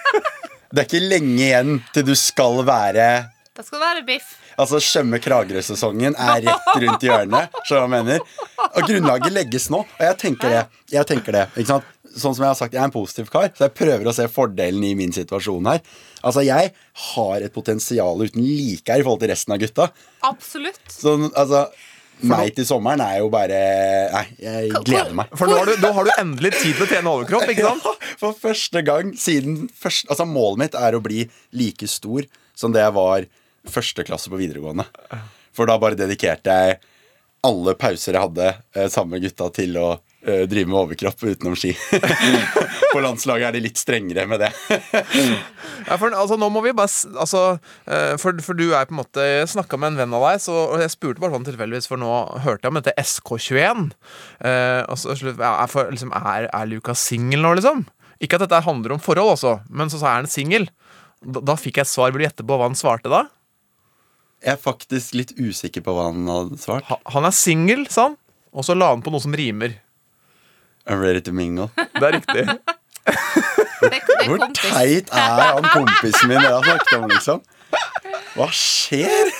[0.70, 3.06] Det er ikke lenge igjen til du skal være
[3.56, 4.36] Da skal det være biff.
[4.60, 7.56] Altså, Skjømme Kragerø-sesongen er rett rundt hjørnet.
[7.64, 8.20] Skjønner du hva jeg mener?
[8.68, 9.80] Og grunnlaget legges nå.
[9.86, 10.62] Og jeg tenker det.
[10.92, 11.88] Jeg tenker det, ikke sant?
[12.10, 14.26] Sånn som jeg har sagt, jeg er en positiv kar, så jeg prøver å se
[14.32, 15.82] fordelen i min situasjon her.
[16.26, 16.72] Altså, Jeg
[17.14, 19.88] har et potensial uten like her i forhold til resten av gutta.
[20.26, 20.82] Absolutt.
[20.90, 21.68] Så altså
[22.26, 23.58] meg til sommeren er jo bare
[24.12, 25.30] Nei, jeg gleder meg.
[25.38, 27.86] For nå har, du, nå har du endelig tid til å trene overkropp, ikke sant?
[27.86, 31.24] Ja, for første gang siden først, Altså Målet mitt er å bli
[31.56, 32.26] like stor
[32.58, 33.28] som det jeg var
[33.70, 34.84] første klasse på videregående.
[35.56, 36.80] For da bare dedikerte jeg
[37.46, 39.88] alle pauser jeg hadde eh, sammen med gutta, til å
[40.26, 41.72] eh, drive med overkropp utenom ski.
[42.92, 44.52] på landslaget er de litt strengere med det.
[45.80, 47.40] Ja, for, altså, nå må vi bare altså,
[47.88, 50.42] eh, for, for du er på en måte Jeg snakka med en venn av deg,
[50.44, 52.10] så, og jeg spurte bare sånn tilfeldigvis, for nå
[52.44, 53.88] hørte jeg om dette SK21.
[54.44, 57.86] Uh, og så, ja, er, for, liksom, er, er Lukas singel nå, liksom?
[58.20, 60.68] Ikke at dette handler om forhold, også, men så sa er han singel.
[61.24, 62.12] Da, da fikk jeg et svar.
[62.12, 63.24] Vil du gjette på hva han svarte da?
[64.44, 66.86] Jeg er faktisk litt usikker på hva han hadde svart.
[66.88, 68.20] Ha, han er singel, sa han.
[68.56, 69.76] Og så la han på noe som rimer.
[70.90, 71.70] I'm ready to mingle.
[71.76, 72.44] Det er riktig.
[73.80, 77.42] Det, det Hvor teit er han kompisen min jeg har snakket om, liksom?
[78.34, 79.30] Hva skjer?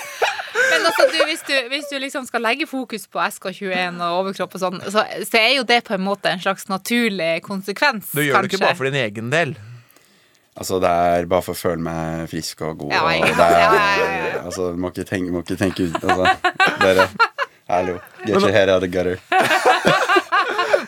[0.70, 4.54] Men altså, du, hvis, du, hvis du liksom skal legge fokus på SK21 og overkropp
[4.56, 8.22] og sånn, så, så er jo det på en måte en slags naturlig konsekvens, Du
[8.22, 9.56] gjør det ikke bare for din egen del.
[10.60, 12.94] Altså, det er bare for å føle meg frisk og god.
[12.94, 14.40] Ja, og ikke det er, Ja, ja, ja, ja.
[14.44, 17.06] Altså, må ikke tenke, må ikke tenke ut altså, Dere,
[17.70, 17.98] hallo.
[18.26, 19.18] Get your head out of the gutter.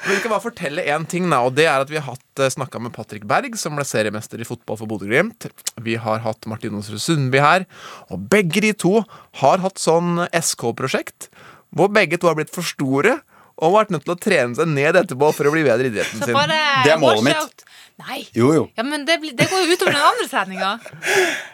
[0.03, 2.43] Men vi skal bare fortelle én ting, da, og det er at vi har hatt
[2.57, 5.47] snakka med Patrick Berg, som ble seriemester i fotball for Bodø-Glimt.
[5.87, 7.67] Vi har hatt Martin Onsrud Sundby her,
[8.11, 8.97] og begge de to
[9.43, 11.31] har hatt sånn SK-prosjekt,
[11.71, 13.21] hvor begge to har blitt for store
[13.63, 16.25] og vært nødt til å trene seg ned etterpå for å bli bedre i idretten
[16.25, 16.35] sin.
[16.35, 17.67] bare Det er målet mitt.
[18.03, 18.23] Nei.
[18.35, 18.63] Jo, jo.
[18.75, 20.71] Ja, men det, det går jo utover den andre treninga.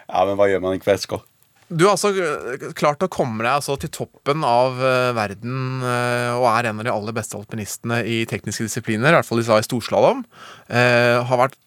[0.07, 1.19] Ja, men hva gjør man ikke for SK?
[1.69, 6.39] Du har altså øh, klart å komme deg altså til toppen av øh, verden øh,
[6.39, 9.45] og er en av de aller beste alpinistene i tekniske disipliner, i hvert fall de
[9.45, 10.23] sa i storslalåm.
[10.65, 11.59] Eh, har vært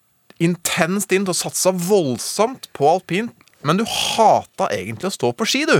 [0.43, 3.31] intenst inn til å satse voldsomt på alpint,
[3.63, 5.79] men du hata egentlig å stå på ski, du.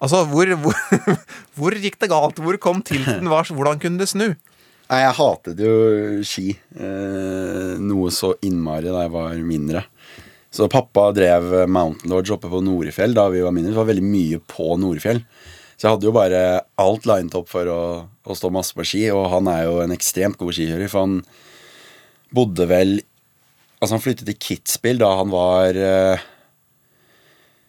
[0.00, 0.78] Altså, hvor, hvor,
[1.58, 2.40] hvor gikk det galt?
[2.40, 3.28] Hvor kom tilten?
[3.28, 4.30] Hvordan kunne det snu?
[4.88, 5.72] Nei, jeg hatet jo
[6.24, 6.54] ski.
[6.80, 9.84] Eh, noe så innmari da jeg var mindre.
[10.54, 13.74] Så pappa drev Mountain Lodge oppe på Norefjell da vi var mindre.
[13.74, 15.20] Det var veldig mye på Norefjell.
[15.78, 16.40] Så jeg hadde jo bare
[16.82, 19.94] alt linet opp for å, å stå masse på ski, og han er jo en
[19.94, 21.20] ekstremt god skikjører, for han
[22.34, 22.98] bodde vel
[23.78, 26.22] Altså, han flyttet til Kitzbühel da han var eh,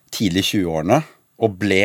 [0.09, 0.97] tidlig i 20-årene,
[1.45, 1.83] og ble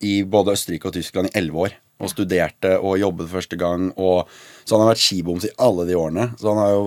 [0.00, 1.74] i både Østerrike og Tyskland i elleve år.
[2.00, 3.90] Og studerte og jobbet første gang.
[4.00, 4.30] Og,
[4.64, 6.30] så han har vært skiboms i alle de årene.
[6.40, 6.86] Så han har jo,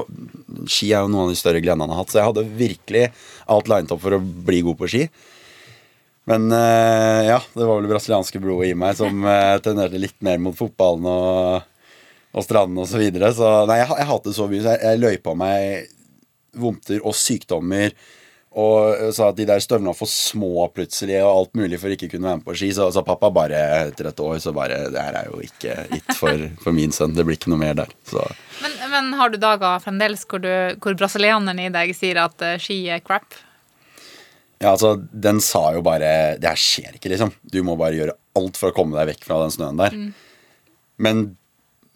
[0.66, 2.14] ski er jo noen av de større grenene han har hatt.
[2.14, 3.06] Så jeg hadde virkelig
[3.54, 5.06] alt linet opp for å bli god på ski.
[6.30, 10.16] Men eh, ja, det var vel det brasilianske blodet i meg som uh, tenderte litt
[10.24, 11.66] mer mot fotballen og,
[12.32, 12.96] og stranden osv.
[12.96, 13.34] Så, videre.
[13.36, 14.64] så nei, jeg, jeg hatet så mye.
[14.64, 15.92] Så jeg, jeg løy på meg
[16.64, 17.96] vondter og sykdommer.
[18.54, 22.12] Og sa at de der støvlene var for små plutselig, og alt mulig for ikke
[22.12, 22.70] kunne være med på ski.
[22.78, 26.14] Så, så pappa bare etter et år så bare Det her er jo ikke it
[26.20, 27.16] for, for min sønn.
[27.18, 27.96] Det blir ikke noe mer der.
[28.10, 28.22] Så
[28.62, 32.60] Men, men har du dager fremdeles hvor, du, hvor brasilianeren i deg sier at eh,
[32.62, 33.34] ski er crap?
[34.64, 37.34] ja, altså, den sa jo bare Det her skjer ikke, liksom.
[37.44, 39.98] Du må bare gjøre alt for å komme deg vekk fra den snøen der.
[41.04, 41.24] Men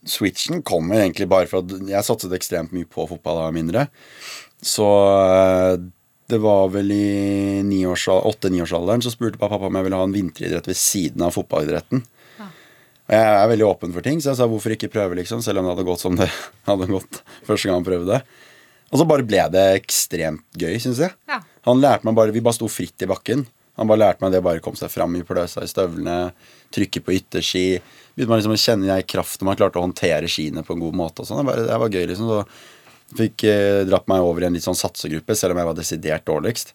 [0.08, 3.56] switchen kommer egentlig bare for at jeg satset ekstremt mye på fotball da jeg var
[3.56, 3.86] mindre.
[4.64, 5.78] Så eh,
[6.28, 10.80] det var vel i åtte-niårsalderen så spurte pappa om jeg ville ha en vinteridrett ved
[10.80, 12.04] siden av fotballidretten.
[13.08, 15.62] Og jeg er veldig åpen for ting, så jeg sa hvorfor ikke prøve, liksom, selv
[15.62, 16.28] om det hadde gått som det
[16.68, 18.20] hadde gått første gang han prøvde.
[18.92, 21.16] Og så bare ble det ekstremt gøy, syns jeg.
[21.32, 21.40] Ja.
[21.68, 23.46] Han lærte meg bare Vi bare sto fritt i bakken.
[23.80, 26.32] Han bare lærte meg det bare komme seg fram i pløsa i støvlene,
[26.74, 27.66] trykke på ytterski.
[28.16, 30.98] Begynte man liksom å kjenne jeg kraften man klarte å håndtere skiene på en god
[30.98, 31.24] måte.
[31.24, 31.48] og sånn.
[31.48, 32.32] Det, det var gøy, liksom.
[32.32, 32.40] Så
[33.16, 36.28] fikk eh, dratt meg over i en litt sånn satsegruppe, selv om jeg var desidert
[36.28, 36.74] dårligst.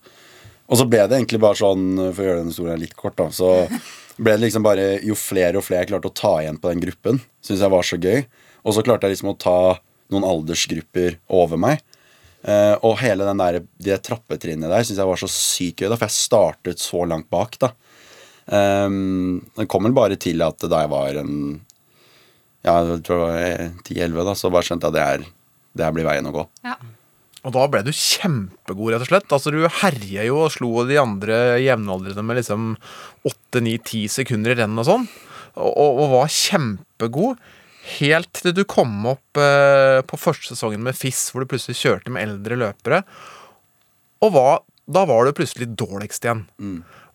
[0.72, 3.28] Og så ble det egentlig bare sånn, for å gjøre denne historien litt kort, da,
[3.34, 3.66] så
[4.22, 6.84] ble det liksom bare Jo flere og flere jeg klarte å ta igjen på den
[6.84, 8.22] gruppen, syntes jeg var så gøy.
[8.62, 9.58] Og så klarte jeg liksom å ta
[10.12, 11.82] noen aldersgrupper over meg.
[12.42, 15.98] Eh, og hele den der, det trappetrinnet der syns jeg var så sykt gøy, da,
[15.98, 17.58] for jeg startet så langt bak.
[17.62, 17.72] da.
[18.46, 21.36] Um, det kom vel bare til at da jeg var en
[22.66, 25.30] Ja, jeg tror jeg var 10-11, da, så bare skjønte jeg at det, er,
[25.76, 26.44] det her blir veien å gå.
[27.42, 29.32] Og da ble du kjempegod, rett og slett.
[29.34, 32.76] Altså, Du herja jo og slo de andre jevnaldrende med liksom
[33.26, 35.08] 8-9-10 sekunder i renn og sånn.
[35.58, 37.42] Og, og, og var kjempegod.
[37.98, 42.14] Helt til du kom opp eh, på første sesongen med FIS, hvor du plutselig kjørte
[42.14, 43.02] med eldre løpere.
[44.22, 46.44] Og var, da var du plutselig dårligst igjen.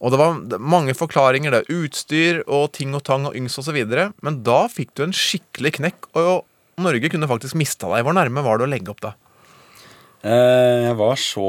[0.03, 1.55] Og det var mange forklaringer.
[1.55, 3.79] det Utstyr og ting og tang og yngs osv.
[4.21, 6.43] Men da fikk du en skikkelig knekk, og
[6.77, 8.05] Norge kunne faktisk mista deg.
[8.05, 9.15] Hvor nærme var du å legge opp da?
[10.21, 11.47] Eh, jeg var så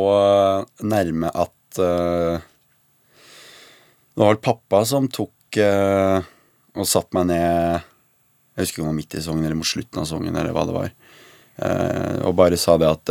[0.85, 2.41] nærme at eh,
[4.13, 6.19] Det var vel pappa som tok eh,
[6.77, 7.79] og satte meg ned
[8.55, 10.55] Jeg husker ikke om det var midt i sesongen eller mot slutten av sesongen, eller
[10.57, 10.93] hva det var.
[12.29, 13.11] Og bare sa det at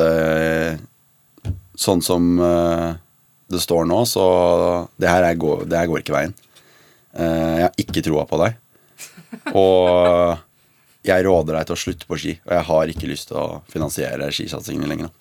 [1.80, 4.26] sånn som det står nå, så
[5.00, 6.36] det her, er, går, det her går ikke veien.
[7.16, 8.60] Jeg har ikke troa på deg.
[9.56, 10.47] Og
[11.06, 13.62] jeg råder deg til å slutte på ski, og jeg har ikke lyst til å
[13.72, 15.14] finansiere skisatsingen lenger.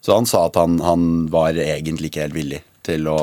[0.00, 3.20] Så han sa at han, han var egentlig ikke helt villig til å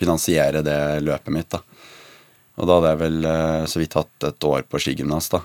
[0.00, 1.50] finansiere det løpet mitt.
[1.50, 1.60] da.
[2.60, 5.30] Og da hadde jeg vel eh, så vidt hatt et år på skigymnas.
[5.32, 5.42] da.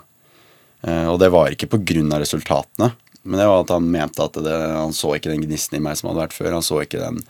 [0.85, 2.19] Eh, og det var ikke pga.
[2.21, 2.91] resultatene,
[3.23, 5.97] men det var at han mente at det, han så ikke den gnisten i meg
[5.97, 6.53] som hadde vært før.
[6.53, 7.23] Han så ikke den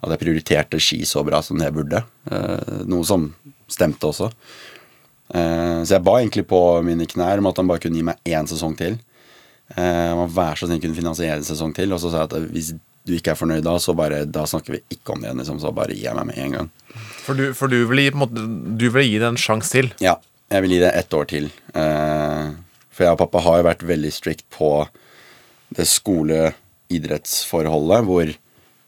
[0.00, 2.02] at jeg prioriterte ski så bra som det burde.
[2.30, 3.30] Eh, noe som
[3.70, 4.30] stemte også.
[5.34, 8.18] Eh, så jeg ba egentlig på mine knær om at han bare kunne gi meg
[8.26, 8.94] én sesong til.
[9.76, 11.88] Eh, Han var vær så snill kunne finansiere en sesong til.
[11.94, 12.70] Og så sa jeg at hvis
[13.06, 15.40] du ikke er fornøyd da, så bare, da snakker vi ikke om det igjen.
[15.40, 16.68] Liksom, så bare gir jeg meg med en gang.
[17.24, 18.34] For du, for du vil, gi, måte,
[18.80, 19.86] du vil gi det en sjanse til?
[20.04, 20.14] Ja,
[20.50, 21.46] jeg vil gi det ett år til.
[21.74, 22.46] Eh,
[22.90, 24.70] for jeg og pappa har jo vært veldig strict på
[25.78, 28.26] det skole-idrettsforholdet, hvor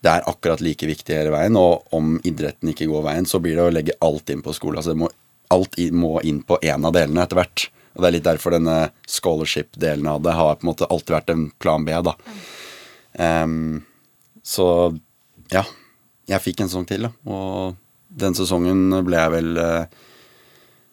[0.02, 1.56] det er akkurat like viktig hele veien.
[1.58, 4.76] Og om idretten ikke går veien, så blir det å legge alt inn på skole.
[4.82, 5.08] Altså det må,
[5.52, 7.68] alt må inn på én av delene etter hvert.
[7.92, 11.32] Og det er litt derfor denne scholarship-delen av det har på en måte alltid vært
[11.34, 12.16] en plan B, da.
[13.20, 13.82] Um,
[14.42, 14.66] så
[15.52, 15.66] ja.
[16.30, 17.12] Jeg fikk en sesong til, da.
[17.28, 17.76] Og
[18.22, 20.00] den sesongen ble jeg vel eh,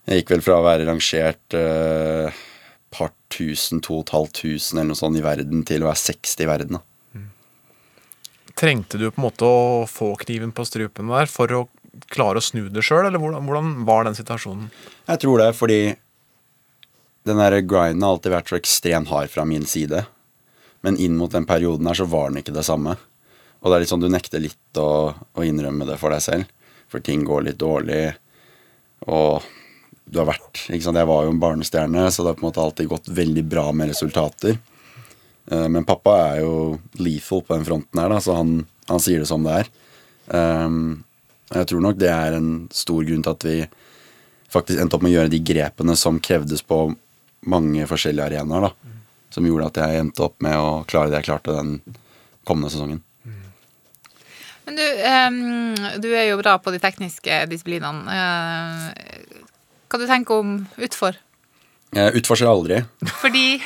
[0.09, 2.39] Jeg gikk vel fra å være rangert uh,
[2.89, 6.01] par tusen, to og et halvt tusen eller noe sånt i verden, til å være
[6.01, 6.79] 60 i verden.
[6.79, 6.85] da.
[8.59, 11.61] Trengte du på en måte å få kniven på strupen der for å
[12.13, 14.69] klare å snu det sjøl, eller hvordan, hvordan var den situasjonen?
[15.09, 15.79] Jeg tror det, fordi
[17.27, 20.05] den der grinden har alltid vært så ekstremt hard fra min side.
[20.85, 22.95] Men inn mot den perioden her så var den ikke det samme.
[23.59, 26.51] Og det er litt sånn du nekter litt å, å innrømme det for deg selv.
[26.89, 28.15] For ting går litt dårlig,
[29.05, 29.43] og
[30.09, 30.97] du har vært ikke sant?
[30.97, 33.67] Jeg var jo en barnestjerne, så det har på en måte alltid gått veldig bra
[33.75, 34.55] med resultater.
[35.51, 39.21] Eh, Men pappa er jo lethal på den fronten her, da, så han, han sier
[39.21, 39.69] det som det er.
[40.29, 41.03] Um,
[41.49, 43.57] jeg tror nok det er en stor grunn til at vi
[44.53, 46.81] faktisk endte opp med å gjøre de grepene som krevdes på
[47.49, 48.69] mange forskjellige arenaer.
[48.69, 48.97] da,
[49.33, 51.79] Som gjorde at jeg endte opp med å klare det jeg klarte den
[52.47, 53.03] kommende sesongen.
[54.65, 58.05] Men du, um, du er jo bra på de tekniske disiplinene.
[58.05, 59.39] Uh,
[59.89, 61.17] hva du tenker om utfor?
[61.97, 62.83] Jeg utforsker aldri.
[63.23, 63.61] Fordi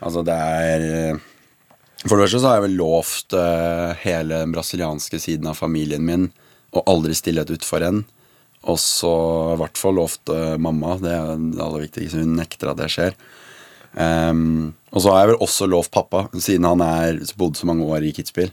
[0.00, 1.16] Altså, det er eh,
[2.06, 6.06] For det første så har jeg vel lovt uh, hele den brasilianske siden av familien
[6.06, 6.30] min
[6.76, 8.02] å aldri stille ut utfor en.
[8.68, 9.12] Og så
[9.54, 10.98] i hvert fall lovt eh, mamma.
[11.00, 12.20] Det er det aller viktigste.
[12.20, 13.16] Hun nekter at det skjer.
[13.90, 17.86] Um, og så har jeg vel også lovt pappa, siden han er bodd så mange
[17.90, 18.52] år i Kitzbühel.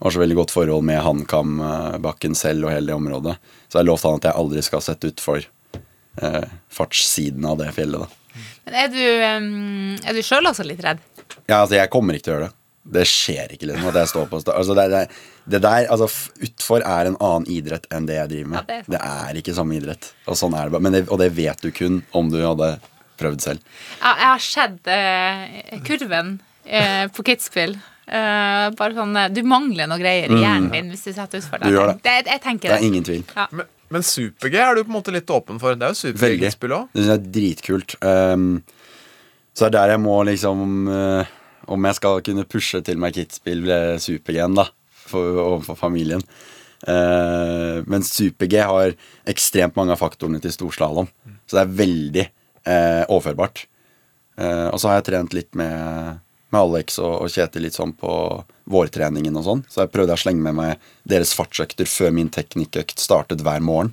[0.00, 3.34] Og har så veldig godt forhold med Hankam-bakken selv og hele det området.
[3.68, 5.44] Så jeg har lovt han at jeg aldri skal sette utfor
[6.22, 8.06] uh, fartssiden av det fjellet.
[8.06, 11.04] da Men er du, um, er du sjøl også litt redd?
[11.44, 12.56] Ja, altså, jeg kommer ikke til å gjøre det.
[12.82, 13.88] Det skjer ikke, liksom.
[13.90, 14.52] At jeg står på stå.
[14.56, 15.00] altså, det, det,
[15.52, 16.06] det der, altså,
[16.46, 18.58] utfor er en annen idrett enn det jeg driver med.
[18.58, 20.12] Ja, det er det, er ikke samme idrett.
[20.26, 20.82] Og sånn er det bare.
[20.88, 22.70] Men det, og det vet du kun om du hadde
[23.20, 23.60] prøvd selv.
[24.00, 27.76] Ja, jeg har sett eh, kurven eh, på Kitzbühel.
[28.10, 30.40] Eh, bare sånn eh, Du mangler noe greier i Mm.
[30.42, 32.00] hjernen din hvis du setter utfor Du gjør det.
[32.08, 33.20] Jeg, jeg tenker Det er ingen tvil.
[33.36, 33.44] Ja.
[33.52, 35.76] Men, Men super-G er du på en måte litt åpen for.
[35.78, 36.88] Det er jo super-G-spill òg.
[36.94, 37.94] Det synes jeg er dritkult.
[38.02, 38.48] Um,
[39.54, 41.30] så det er der jeg må liksom eh,
[41.70, 44.66] Om jeg skal kunne pushe til meg Kit-spill eh, super-G-en, da,
[45.06, 46.24] for, overfor familien.
[46.80, 48.94] Uh, men super-G har
[49.28, 51.10] ekstremt mange av faktorene til storslalåm.
[51.44, 53.66] Så det er veldig uh, overførbart.
[54.40, 57.92] Uh, og så har jeg trent litt med, med Alex og, og Kjetil litt sånn
[58.00, 58.12] på
[58.70, 59.64] vårtreningen og sånn.
[59.68, 63.92] Så jeg prøvde å slenge med meg deres fartsøkter før min teknikkøkt startet hver morgen.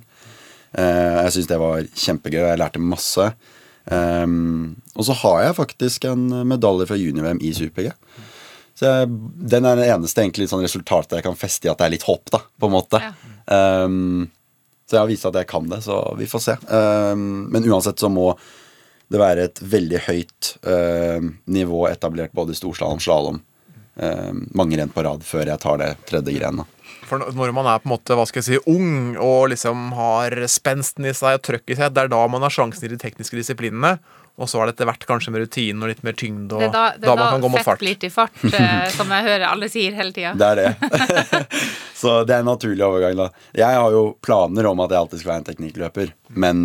[0.78, 3.24] Jeg syns det var kjempegøy, og jeg lærte masse.
[3.88, 7.92] Um, og så har jeg faktisk en medalje fra junior-VM i super-G.
[8.78, 9.10] Så jeg,
[9.50, 12.06] Den er det eneste egentlig sånn resultatet jeg kan feste i at det er litt
[12.06, 13.00] håp, da, på en måte.
[13.46, 14.28] Um,
[14.88, 16.56] så jeg har vist at jeg kan det, så vi får se.
[16.70, 18.30] Um, men uansett så må
[19.08, 23.42] det være et veldig høyt uh, nivå etablert både i storslalåm og slalåm.
[23.98, 26.77] Um, mange renn på rad før jeg tar det tredje grenet.
[27.08, 30.36] For når man er på en måte, hva skal jeg si, ung og liksom har
[30.50, 33.00] spensten i seg og trøkk i seg, det er da man har sjansen i de
[33.00, 33.96] tekniske disiplinene.
[34.38, 36.68] Og så er det etter hvert kanskje med rutinen og litt mer tyngde, og Det
[36.68, 37.80] er da, det da, man kan gå da mot fett fart.
[37.82, 40.34] blir til fart, eh, som jeg hører alle sier hele tida.
[40.38, 41.32] Det er det.
[42.00, 43.26] så det er en naturlig overgang, da.
[43.58, 46.62] Jeg har jo planer om at jeg alltid skal være en teknikkløper, men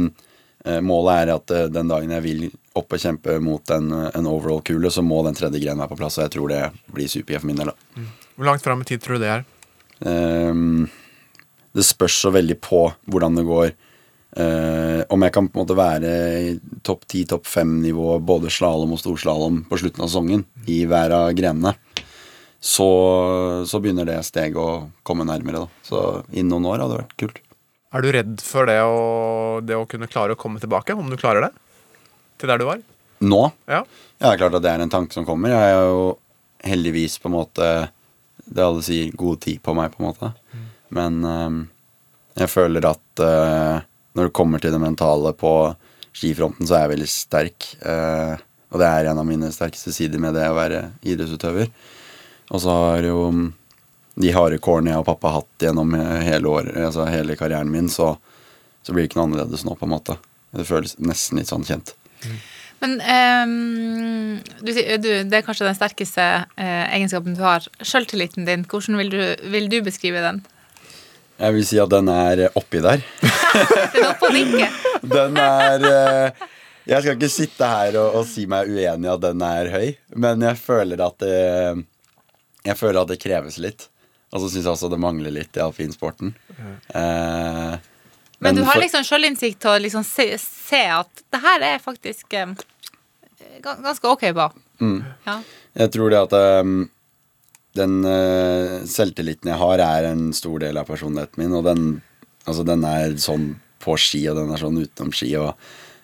[0.68, 2.46] eh, målet er at eh, den dagen jeg vil
[2.78, 6.20] opp og kjempe mot en, en overall-kule, så må den tredje grenen være på plass,
[6.20, 6.62] og jeg tror det
[6.94, 8.06] blir super-G for min del, da.
[8.38, 9.50] Hvor langt fram i tid tror du det er?
[10.06, 10.86] Ehm,
[11.74, 13.74] det spørs så veldig på hvordan det går.
[14.34, 16.12] Eh, om jeg kan på en måte være
[16.86, 21.34] topp 10, topp 5-nivå både slalåm og storslalåm på slutten av sesongen i hver av
[21.38, 21.76] grenene,
[22.64, 22.88] så,
[23.68, 25.66] så begynner det steget å komme nærmere.
[25.66, 27.42] da Så innen noen år hadde det vært kult.
[27.94, 29.02] Er du redd for det å,
[29.62, 31.52] det å kunne klare å komme tilbake, om du klarer det?
[32.42, 32.82] Til der du var?
[33.24, 33.44] Nå?
[33.70, 33.84] Ja.
[34.18, 35.54] Ja, det er klart at det er en tanke som kommer.
[35.54, 36.08] Jeg er jo
[36.66, 37.68] heldigvis på en måte
[38.54, 40.30] Det alle sier god tid på meg, på en måte.
[40.94, 41.60] Men um,
[42.38, 43.82] jeg føler at uh,
[44.14, 45.54] når det kommer til det mentale på
[46.14, 47.70] skifronten, så er jeg veldig sterk.
[47.82, 48.38] Uh,
[48.74, 51.74] og det er en av mine sterkeste sider med det å være idrettsutøver.
[52.54, 53.48] Og så har jo mm,
[54.22, 57.90] de harde kårene jeg og pappa har hatt gjennom hele, år, altså hele karrieren min,
[57.90, 58.14] så,
[58.86, 60.18] så blir det ikke noe annerledes nå, på en måte.
[60.54, 61.96] Det føles nesten litt sånn kjent.
[62.84, 66.24] Men um, du, du, det er kanskje den sterkeste
[66.60, 67.64] uh, egenskapen du har.
[67.80, 69.22] Sjøltilliten din, hvordan vil du,
[69.54, 70.42] vil du beskrive den?
[71.40, 73.02] Jeg vil si at den er oppi der.
[73.94, 74.76] Den er oppe og nikker.
[75.16, 76.44] Den er eh,
[76.90, 79.90] Jeg skal ikke sitte her og, og si meg uenig i at den er høy,
[80.20, 81.40] men jeg føler at det
[82.66, 83.88] Jeg føler at det kreves litt.
[84.34, 86.34] Og så syns jeg også det mangler litt i alpinsporten.
[86.58, 87.74] Eh,
[88.44, 91.84] Men du har for- liksom sjølinnsikt til å liksom se, se at det her er
[91.84, 92.56] faktisk ga-
[93.62, 94.50] ganske ok på.
[94.82, 95.00] Mm.
[95.28, 95.38] Ja.
[95.84, 96.76] Jeg tror det at um,
[97.78, 101.56] den uh, selvtilliten jeg har, er en stor del av personligheten min.
[101.58, 101.88] Og den,
[102.46, 105.32] altså, den er sånn på ski, og den er sånn utenom ski.
[105.42, 105.54] Og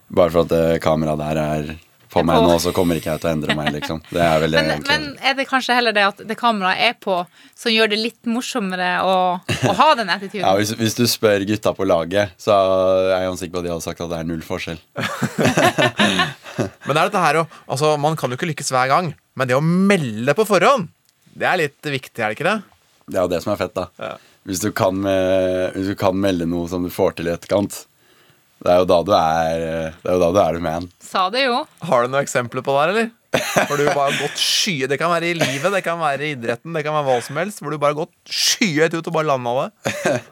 [0.10, 1.72] bare for at uh, kameraet der er
[2.10, 2.48] på meg på.
[2.50, 4.02] nå, så kommer ikke jeg til å endre meg, liksom.
[4.10, 6.96] Det er vel Men, egentlig men er det kanskje heller det at det kameraet er
[7.02, 7.18] på,
[7.58, 10.44] som gjør det litt morsommere å, å ha den attituden?
[10.46, 12.56] ja, hvis, hvis du spør gutta på laget, så
[13.14, 14.82] er jeg sikker på at de hadde sagt at det er null forskjell.
[16.60, 19.48] Men det er dette her å Altså, man kan jo ikke lykkes hver gang, men
[19.48, 20.90] det å melde på forhånd,
[21.38, 22.58] det er litt viktig, er det ikke det?
[23.06, 24.18] Det er jo det som er fett, da.
[24.50, 27.78] Hvis, du kan hvis du kan melde noe som du får til i etterkant,
[28.60, 29.62] det er jo da du er
[30.02, 30.90] Det er jo da du er the man.
[31.04, 31.64] Sa det jo.
[31.88, 33.10] Har du noen eksempler på det her, eller?
[33.70, 36.32] Hvor du bare har gått skyet Det kan være i livet, det kan være i
[36.34, 37.62] idretten, det kan være hva som helst.
[37.62, 40.24] Hvor du bare har gått skyhøyt ut og bare landa det.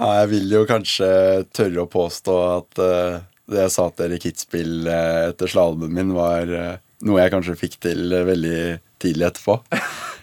[0.00, 1.08] Ja, jeg vil jo kanskje
[1.52, 3.18] tørre å påstå at uh,
[3.50, 7.32] det jeg sa til dere i Kitzbühel eh, etter slalåmen min, var uh, noe jeg
[7.34, 8.60] kanskje fikk til veldig
[9.02, 9.58] tidlig etterpå.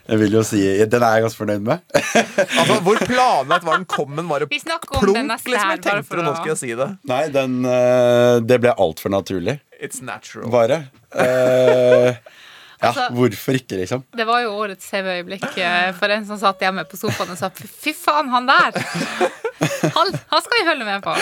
[0.07, 1.83] Jeg vil jo si Den er jeg ganske fornøyd med.
[2.59, 5.17] Altså, Hvor planlagt var den kom, men bare Vi snakker det plunk,
[5.47, 5.71] liksom?
[5.75, 6.87] Jeg tenkte det, nå skal jeg si det.
[7.11, 9.57] Nei, den eh, Det ble altfor naturlig.
[9.77, 10.47] It's natural.
[10.53, 10.79] Bare.
[11.13, 12.15] Uh,
[12.81, 14.03] ja, Altså- hvorfor ikke, liksom?
[14.17, 17.51] Det var jo årets CV-øyeblikk eh, for en som satt hjemme på sofaen og sa
[17.53, 18.77] fy faen, han der!
[19.57, 21.13] Han, han skal vi følge med på.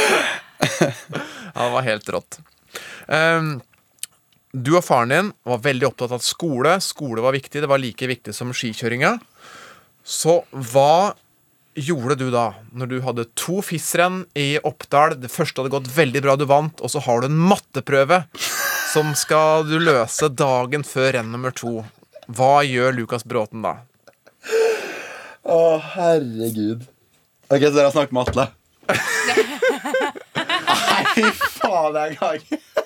[1.56, 2.38] han var helt rått.
[3.08, 3.54] Ehm,
[4.56, 6.78] du og faren din var veldig opptatt av skole.
[6.84, 7.60] Skole var viktig.
[7.64, 9.18] Det var like viktig som skikjøringa.
[10.06, 11.16] Så hva
[11.76, 15.18] gjorde du da, når du hadde to FIS-renn i Oppdal?
[15.20, 18.22] Det første hadde gått veldig bra, du vant, og så har du en matteprøve
[18.94, 21.82] som skal du løse dagen før renn nummer to.
[22.32, 23.76] Hva gjør Lukas Bråten da?
[25.46, 25.60] Å,
[25.98, 26.88] herregud.
[27.52, 28.48] Ok, så dere har snakket med Atle?
[30.86, 32.85] Nei, faen, det er gang.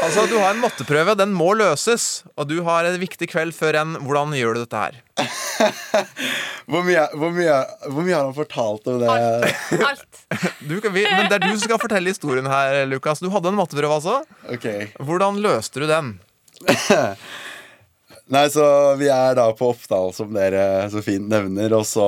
[0.00, 2.22] Altså, Du har en matteprøve, den må løses.
[2.36, 3.96] Og du har en viktig kveld før en.
[4.04, 4.98] Hvordan gjør du dette her?
[6.70, 7.54] Hvor mye, hvor, mye,
[7.90, 9.10] hvor mye har han fortalt om det?
[9.10, 10.06] Alt.
[10.62, 13.18] Du, vi, men det er du som skal fortelle historien her, Lukas.
[13.18, 14.20] Du hadde en matteprøve, altså.
[14.54, 14.66] Ok
[15.02, 16.12] Hvordan løste du den?
[18.30, 18.64] Nei, så
[19.00, 22.06] vi er da på Oppdal, som dere så fint nevner, og så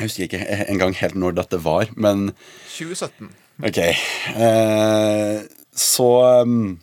[0.00, 2.32] Jeg husker ikke engang helt når dette var, men
[2.74, 3.30] 2017.
[3.70, 3.78] Ok.
[3.86, 5.44] Eh,
[5.76, 6.10] så
[6.42, 6.76] um,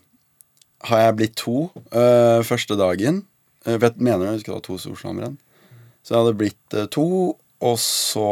[0.90, 3.24] har jeg blitt to uh, første dagen.
[3.66, 5.40] Jeg vet, mener du jeg skal ha to storslammeren?
[6.04, 7.08] Så jeg hadde blitt uh, to,
[7.64, 8.30] og så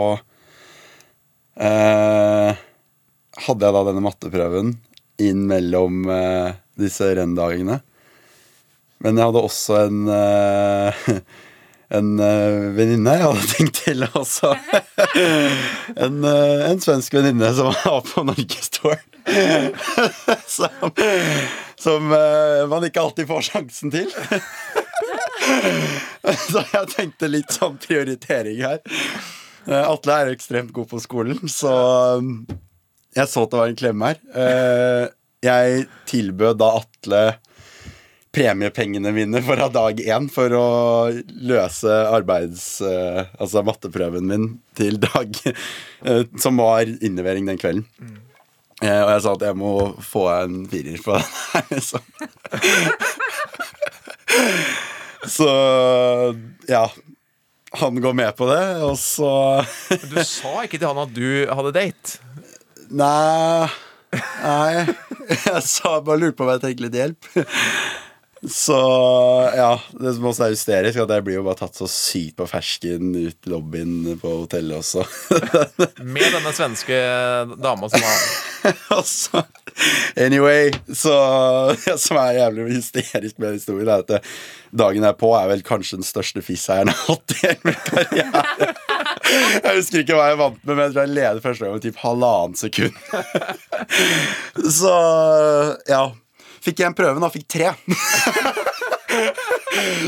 [1.55, 2.61] eh,
[3.45, 4.73] hadde jeg da denne matteprøven
[5.21, 7.79] inn mellom eh, disse renndagene.
[9.01, 11.05] Men jeg hadde også en eh,
[11.91, 14.53] en uh, venninne jeg hadde tenkt til også.
[16.05, 19.01] en, uh, en svensk venninne som var på Norgestour.
[20.49, 20.93] som
[21.81, 24.09] som uh, man ikke alltid får sjansen til.
[26.51, 28.81] så jeg tenkte litt sånn prioritering her.
[29.65, 31.71] Atle er ekstremt god på skolen, så
[33.17, 34.21] jeg så at det var en klem her.
[35.41, 37.23] Jeg tilbød da Atle
[38.31, 40.65] premiepengene mine fra dag én for å
[41.43, 42.81] løse arbeids...
[42.81, 44.45] eh, altså matteprøven min
[44.77, 47.85] til dag eh, Som var innlevering den kvelden.
[48.81, 49.73] Eh, og jeg sa at jeg må
[50.05, 52.03] få en firer på den liksom.
[55.29, 55.49] Så
[56.71, 56.85] ja.
[57.77, 59.29] Han går med på det, og så
[60.09, 62.17] Du sa ikke til han at du hadde date.
[62.91, 63.69] Nei
[64.11, 64.87] Nei.
[65.31, 67.29] Jeg sa bare lurte på om jeg trengte litt hjelp.
[68.49, 68.77] Så
[69.55, 72.39] ja, det som også er hysterisk, er at jeg blir jo bare tatt så sykt
[72.39, 75.05] på fersken ut i lobbyen på hotellet også.
[76.15, 76.97] Med denne svenske
[77.61, 78.23] dama som var
[78.97, 79.43] altså,
[80.17, 81.13] anyway, så
[81.85, 84.27] det som er jævlig hysterisk med historien, er at
[84.69, 87.71] dagen jeg er på, er vel kanskje den største fisseieren jeg har hatt i hele
[87.71, 88.75] min karriere.
[89.31, 91.85] Jeg husker ikke hva jeg vant med, men jeg tror jeg leder første gang med
[91.85, 92.97] typ halvannen sekund.
[94.81, 94.95] Så
[95.89, 96.03] ja.
[96.61, 97.71] Fikk jeg en prøve, nå Fikk tre.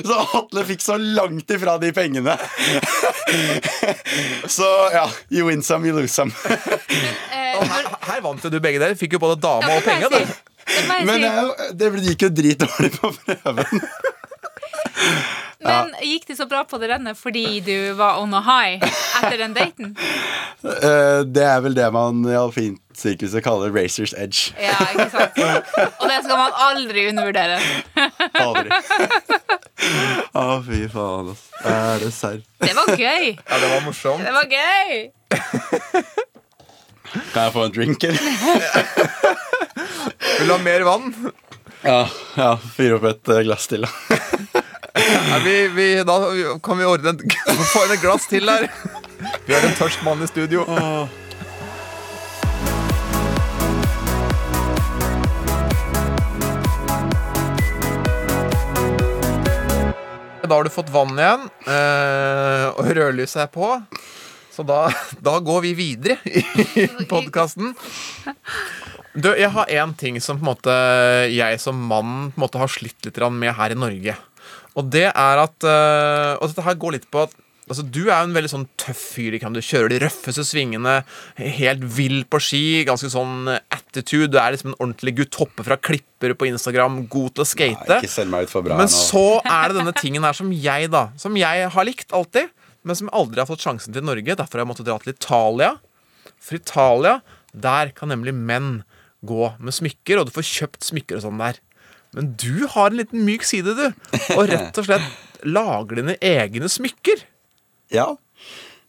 [0.04, 2.34] Så Atle fikk så langt ifra de pengene.
[4.52, 6.32] Så ja, you win some, you lose some.
[6.44, 8.98] Og her, her vant jo du begge dere.
[9.00, 10.10] Fikk jo både dame og penger.
[10.14, 10.24] Det
[10.90, 13.84] Men det, er jo- det gikk jo dritdårlig på prøven.
[15.64, 19.38] Men gikk det så bra på det rennet fordi du var on a high etter
[19.38, 19.96] den daten?
[20.64, 22.38] Eh, det er vel det man i
[22.96, 24.54] sykehuset kaller racers edge.
[24.56, 25.42] Ja, ikke sant?
[26.00, 27.58] Og det skal man aldri undervurdere.
[28.46, 28.72] Aldri.
[30.40, 31.68] Å, fy faen, altså.
[31.68, 32.40] Er det serr?
[32.64, 33.28] Det var gøy.
[33.36, 34.24] Ja, det var morsomt.
[34.24, 35.04] Det var gøy.
[37.34, 38.24] Kan jeg få en drink, eller?
[40.40, 41.12] Vil du ha mer vann?
[41.84, 42.06] Ja,
[42.40, 44.63] ja fyr opp et eh, glass til, da.
[44.94, 46.20] Ja, vi, vi, da
[46.64, 47.22] kan vi ordne et,
[47.74, 48.68] få inn et glass til her.
[49.48, 50.66] Vi har en tørst mann i studio.
[60.44, 63.72] Da har du fått vann igjen, eh, og rødlyset er på.
[64.54, 64.84] Så da,
[65.26, 66.20] da går vi videre
[66.78, 67.74] i podkasten.
[69.14, 70.78] Du, jeg har én ting som på en måte
[71.34, 74.16] jeg som mann på en måte har slitt litt med her i Norge.
[74.80, 78.18] Og det er at eh, Og dette her går litt på at Altså, Du er
[78.18, 79.38] jo en veldig sånn tøff fyr.
[79.38, 79.48] Ikke?
[79.56, 80.98] Du kjører de røffeste svingene,
[81.40, 82.64] helt vill på ski.
[82.88, 84.28] Ganske sånn attitude.
[84.34, 85.38] Du er liksom en ordentlig gutt.
[85.40, 87.06] Hopper fra klipper på Instagram.
[87.08, 88.02] God til å skate.
[88.02, 88.94] Ikke selg meg ut for bra Men nå.
[88.94, 92.52] så er det denne tingen her som jeg da Som jeg har likt alltid,
[92.84, 94.36] men som aldri har fått sjansen til Norge.
[94.36, 95.72] Derfor har jeg måttet dra til Italia.
[96.44, 97.22] For Italia,
[97.56, 98.82] der kan nemlig menn
[99.24, 101.64] gå med smykker, og du får kjøpt smykker og sånn der.
[102.14, 103.88] Men du har en liten myk side, du.
[104.38, 107.26] Og rett og slett lager dine egne smykker.
[107.94, 108.14] Ja.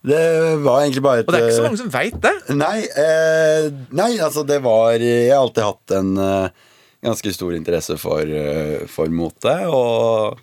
[0.04, 0.20] Det
[0.60, 2.34] var egentlig bare et Og det er ikke så eh, mange som veit det.
[2.52, 6.66] Nei, eh, nei, altså det var Jeg har alltid hatt en eh,
[7.04, 9.54] ganske stor interesse for, eh, for mote.
[9.72, 10.36] Og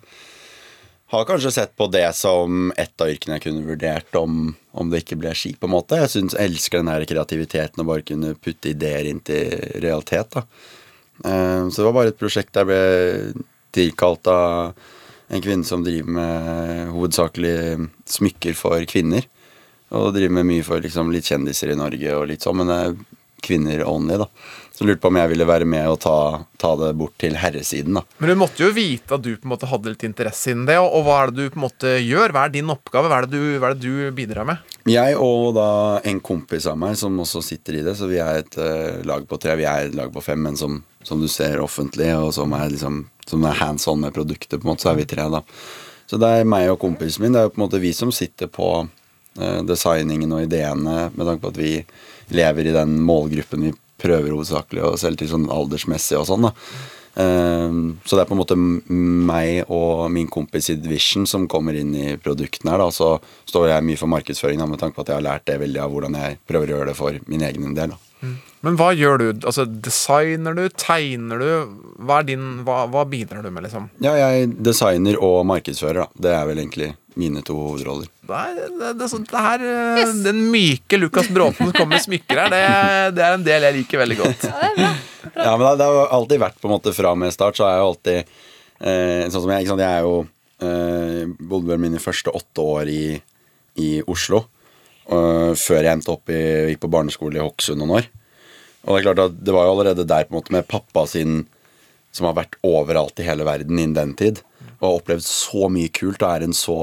[1.13, 5.03] har kanskje sett på det som et av yrkene jeg kunne vurdert om, om det
[5.03, 5.53] ikke ble ski.
[5.59, 9.09] på en måte Jeg synes, jeg elsker den her kreativiteten og bare kunne putte ideer
[9.11, 9.51] inn til
[9.83, 10.39] realitet.
[10.39, 10.47] da
[11.21, 13.45] Så det var bare et prosjekt der jeg ble
[13.75, 14.73] tilkalt av
[15.31, 19.27] en kvinne som driver med hovedsakelig smykker for kvinner.
[19.95, 22.61] Og driver med mye for liksom, litt kjendiser i Norge og litt sånn.
[22.61, 22.97] Men jeg
[23.41, 24.17] kvinner only.
[24.21, 24.27] da
[24.71, 26.15] Så lurte på om jeg ville være med og ta,
[26.61, 27.99] ta det bort til herresiden.
[27.99, 30.69] da Men du måtte jo vite at du på en måte hadde litt interesse innen
[30.69, 30.79] det.
[30.81, 32.33] Og, og hva er det du på en måte gjør?
[32.33, 33.11] Hva er din oppgave?
[33.11, 34.71] Hva er det du, hva er det du bidrar med?
[34.89, 35.67] Jeg og da
[36.09, 39.27] en kompis av meg som også sitter i det, så vi er et uh, lag
[39.29, 39.53] på tre.
[39.59, 42.71] Vi er et lag på fem, men som, som du ser offentlig, og som er,
[42.73, 45.43] liksom, som er hands on med produktet, på en måte, så er vi tre, da.
[46.09, 47.35] Så det er meg og kompisen min.
[47.35, 51.29] Det er jo på en måte vi som sitter på uh, designingen og ideene, med
[51.29, 51.75] tanke på at vi
[52.35, 56.49] lever i den målgruppen vi prøver hovedsakelig å selge til sånn aldersmessig og sånn.
[56.49, 56.55] da
[57.15, 61.75] Ehm, så det er på en måte meg og min kompis i Division som kommer
[61.77, 62.79] inn i produktene her.
[62.79, 63.17] da Så
[63.49, 65.83] står jeg mye for markedsføring da, med tanke på at jeg har lært det veldig
[65.83, 67.95] av hvordan jeg prøver å gjøre det for min egen del.
[67.95, 69.27] da Men hva gjør du?
[69.43, 70.69] Altså, Designer du?
[70.69, 71.51] Tegner du?
[71.99, 73.89] Hva, er din, hva, hva bidrar du med, liksom?
[73.99, 76.05] Ja, jeg designer og markedsfører.
[76.05, 78.07] da Det er vel egentlig mine to hovedroller.
[78.31, 79.65] Nei, det, det, det, er sånn- det her,
[80.01, 80.13] yes.
[80.25, 82.61] Den myke Lukas Bråten som kommer med smykker her, det,
[83.17, 84.45] det er en del jeg liker veldig godt.
[84.47, 87.75] Ja, men det, det har alltid vært på en måte fra med start, så har
[87.75, 90.15] jeg jo alltid eh, Sånn som jeg, ikke sant, jeg er jo
[90.63, 93.03] eh, bodde vel mine første åtte år i,
[93.83, 94.45] i Oslo.
[95.11, 98.05] Uh, før jeg endte opp i, gikk på barneskole i Hokksund noen år.
[98.85, 101.03] Og det er klart at det var jo allerede der på en måte med pappa
[101.09, 101.41] sin
[102.15, 104.41] som har vært overalt i hele verden innen den tid,
[104.79, 106.77] og har opplevd så mye kult og er en så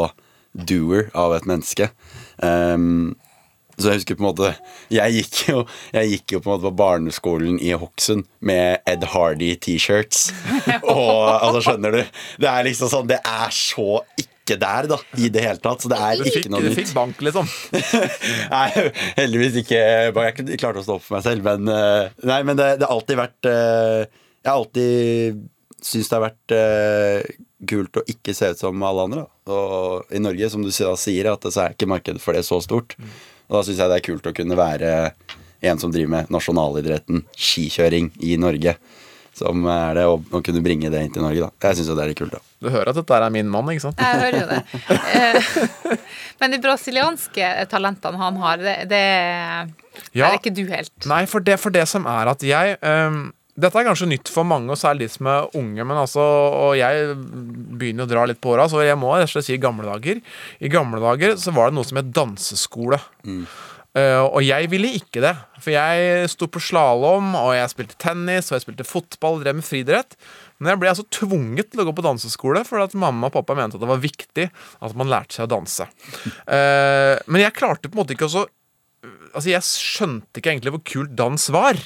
[0.52, 1.90] doer av et menneske.
[2.42, 3.16] Um,
[3.78, 4.48] så jeg husker på en måte
[4.90, 5.60] Jeg gikk jo,
[5.94, 10.32] jeg gikk jo på på barneskolen i Hokksund med Ed Hardy T-shirts.
[10.82, 12.18] Og altså, skjønner du?
[12.42, 15.84] Det er liksom sånn Det er så ikke der, da, i det hele tatt.
[15.84, 17.50] Så det er ikke fikk, noe du fikk bank, liksom.
[18.54, 18.68] Nei,
[19.18, 19.82] heldigvis ikke.
[20.08, 22.96] Jeg klarte å stå opp for meg selv, men eh, Nei, men det, det har
[22.96, 24.08] alltid vært eh,
[24.40, 25.44] Jeg har alltid
[25.84, 27.36] syntes det har vært eh,
[27.66, 29.24] kult å ikke se ut som alle andre.
[29.50, 32.60] Og i Norge, som du da sier, at så er ikke markedet for det så
[32.62, 32.94] stort.
[33.48, 34.92] Og da syns jeg det er kult å kunne være
[35.66, 38.76] en som driver med nasjonalidretten skikjøring i Norge.
[39.38, 41.68] Som er det, og, og kunne bringe det inn til Norge, da.
[41.68, 42.40] Jeg syns jo det er litt kult, da.
[42.58, 44.00] Du hører at dette er min mann, ikke sant?
[44.02, 44.62] Jeg hører jo det.
[45.18, 45.96] Eh,
[46.38, 49.02] Men de brasilianske talentene han har, det, det
[50.14, 50.28] Ja.
[50.28, 50.92] er ikke du helt.
[51.10, 53.28] Nei, for det, for det som er at jeg ehm,
[53.58, 55.82] Dette er kanskje nytt for mange, og særlig de som er unge.
[55.82, 59.34] Men altså, og jeg begynner å dra litt på åra, så jeg må rett og
[59.34, 60.22] slett si gamle dager.
[60.62, 63.00] I gamle dager så var det noe som het danseskole.
[63.96, 65.32] Eh, og jeg ville ikke det.
[65.62, 69.66] For jeg sto på slalåm, og jeg spilte tennis, og jeg spilte fotball, drev med
[69.66, 70.18] friidrett.
[70.58, 73.54] Men jeg ble altså tvunget til å gå på danseskole fordi at mamma og pappa
[73.54, 75.86] mente at det var viktig at man lærte seg å danse.
[76.50, 78.46] Uh, men jeg klarte på en måte ikke å så
[78.98, 81.78] Altså, jeg skjønte ikke egentlig hvor kult dans var.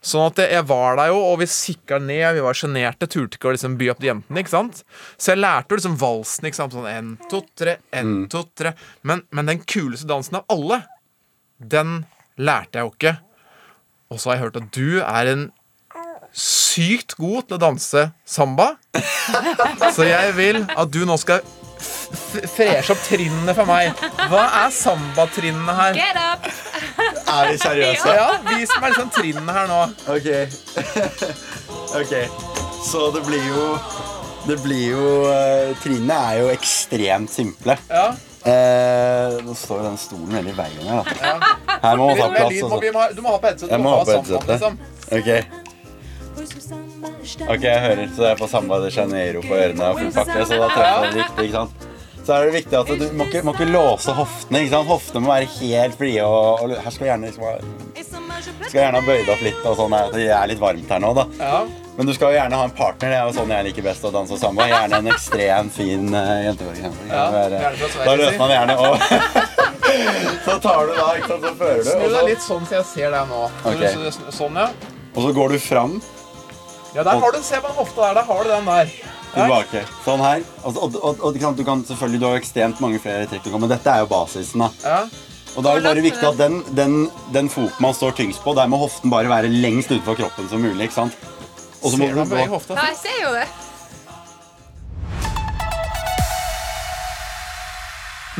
[0.00, 3.50] Sånn at jeg var der jo, og vi sikka ned, vi var sjenerte, turte ikke
[3.50, 4.40] å liksom by opp de jentene.
[4.40, 4.78] ikke sant?
[5.20, 6.46] Så jeg lærte jo liksom valsen.
[6.48, 6.72] ikke sant?
[6.76, 8.72] Sånn en, to, tre, en, to, tre.
[9.04, 10.80] Men, men den kuleste dansen av alle,
[11.60, 11.98] den
[12.40, 13.14] lærte jeg jo ikke.
[14.10, 15.44] Og så har jeg hørt at du er en
[16.32, 18.72] sykt god til å danse samba.
[19.96, 23.90] Så jeg vil at du nå skal f- f- freshe opp trinnene for meg.
[24.30, 25.98] Hva er sambatrinnene her?
[25.98, 26.46] Get up!
[27.30, 28.14] Er vi seriøse?
[28.16, 29.80] Ja, vis meg liksom trinnene her nå.
[30.10, 30.28] Ok.
[32.00, 32.14] ok.
[32.90, 33.66] Så det blir jo
[34.48, 37.76] Det blir jo uh, Trinnene er jo ekstremt simple.
[37.90, 38.06] Ja.
[38.40, 41.02] Eh, nå står jo den stolen veldig i veien her.
[41.04, 41.50] da.
[41.82, 42.54] Her må man ta plass.
[42.54, 42.80] Vi må- Altså.
[42.80, 43.68] vi må ha- Du må ha på headset.
[43.68, 44.46] Jeg du må ha på headset.
[44.48, 44.78] liksom.
[45.12, 45.28] Ok.
[47.50, 48.06] Ok, jeg hører.
[48.16, 51.04] Så det er på Samba de Janeiro på ørene og full pakke, så da treffer
[51.04, 51.44] jeg det riktig.
[51.50, 51.86] ikke sant?
[52.24, 54.60] Så er det viktig at du må ikke, må ikke låse hoftene.
[54.62, 54.88] ikke sant?
[54.90, 56.22] Hoftene må være helt frie.
[56.22, 57.54] Og, og her skal vi gjerne liksom ha
[58.70, 59.62] skal gjerne ha bøyd opp litt.
[59.66, 59.94] og sånn.
[60.14, 61.24] Det er litt varmt her nå, da.
[61.40, 61.62] Ja.
[61.96, 63.10] Men du skal jo gjerne ha en partner.
[63.12, 64.68] Det er jo sånn jeg liker best å danse samba.
[64.70, 66.64] Gjerne en ekstremt fin uh, jente.
[66.68, 67.10] for eksempel.
[67.10, 69.60] Ja, være- Da løser man gjerne og
[70.44, 71.88] Så tar du da, ikke sant, så fører du.
[71.90, 73.42] Snu deg litt sånn så jeg ser deg nå.
[73.64, 73.92] Okay.
[73.96, 74.68] Så- så- Sånn, ja.
[75.16, 75.96] og så går du fram
[76.94, 78.14] Ja, der har du, Se på hofta der.
[78.20, 78.92] Der har du den der.
[79.34, 79.82] Tilbake.
[80.04, 80.44] Sånn her.
[80.64, 83.92] Og, og, og, og du kan selvfølgelig du har ekstremt mange flere trekk, men dette
[83.92, 84.64] er jo basisen.
[84.66, 84.70] da.
[84.84, 85.02] Ja.
[85.56, 87.00] Og da er det bare viktig at den, den,
[87.34, 90.62] den foten man står tyngst på, der må hoften bare være lengst utenfor kroppen som
[90.62, 90.86] mulig.
[90.86, 91.18] ikke sant?
[91.80, 92.78] Og så må Ser du du gå hofta?
[92.78, 93.48] Nei, jeg ser jo det.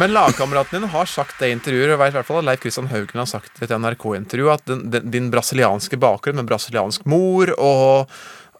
[0.01, 2.89] Men lagkameraten din har sagt det i intervjuet, og i hvert fall at Leif Kristian
[2.89, 7.05] Haugen har sagt det i et NRK-intervju, at den, den, din brasilianske bakgrunn med brasiliansk
[7.11, 8.15] mor og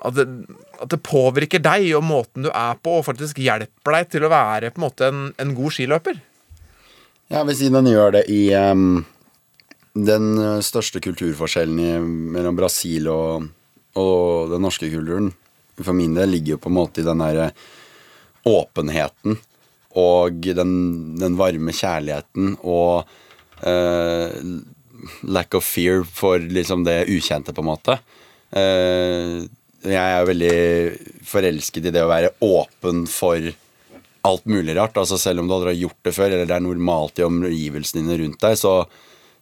[0.05, 0.27] at det,
[0.81, 4.33] at det påvirker deg og måten du er på, og faktisk hjelper deg til å
[4.33, 6.21] være på en måte en, en god skiløper.
[7.31, 9.03] Jeg vil si den gjør det i um,
[9.95, 10.33] den
[10.67, 11.93] største kulturforskjellen i,
[12.35, 13.47] mellom Brasil og,
[14.01, 15.31] og den norske kulturen.
[15.81, 17.53] For min del ligger jo på en måte i den derre
[18.49, 19.39] åpenheten
[20.01, 20.75] og den,
[21.19, 23.09] den varme kjærligheten og
[23.67, 24.29] uh,
[25.23, 27.97] lack of fear for liksom det ukjente, på en måte.
[28.51, 29.47] Eh,
[29.87, 30.57] jeg er veldig
[31.25, 33.53] forelsket i det å være åpen for
[34.29, 34.99] alt mulig rart.
[35.01, 38.05] Altså Selv om du aldri har gjort det før, eller det er normalt i omgivelsene
[38.05, 38.75] dine rundt deg, så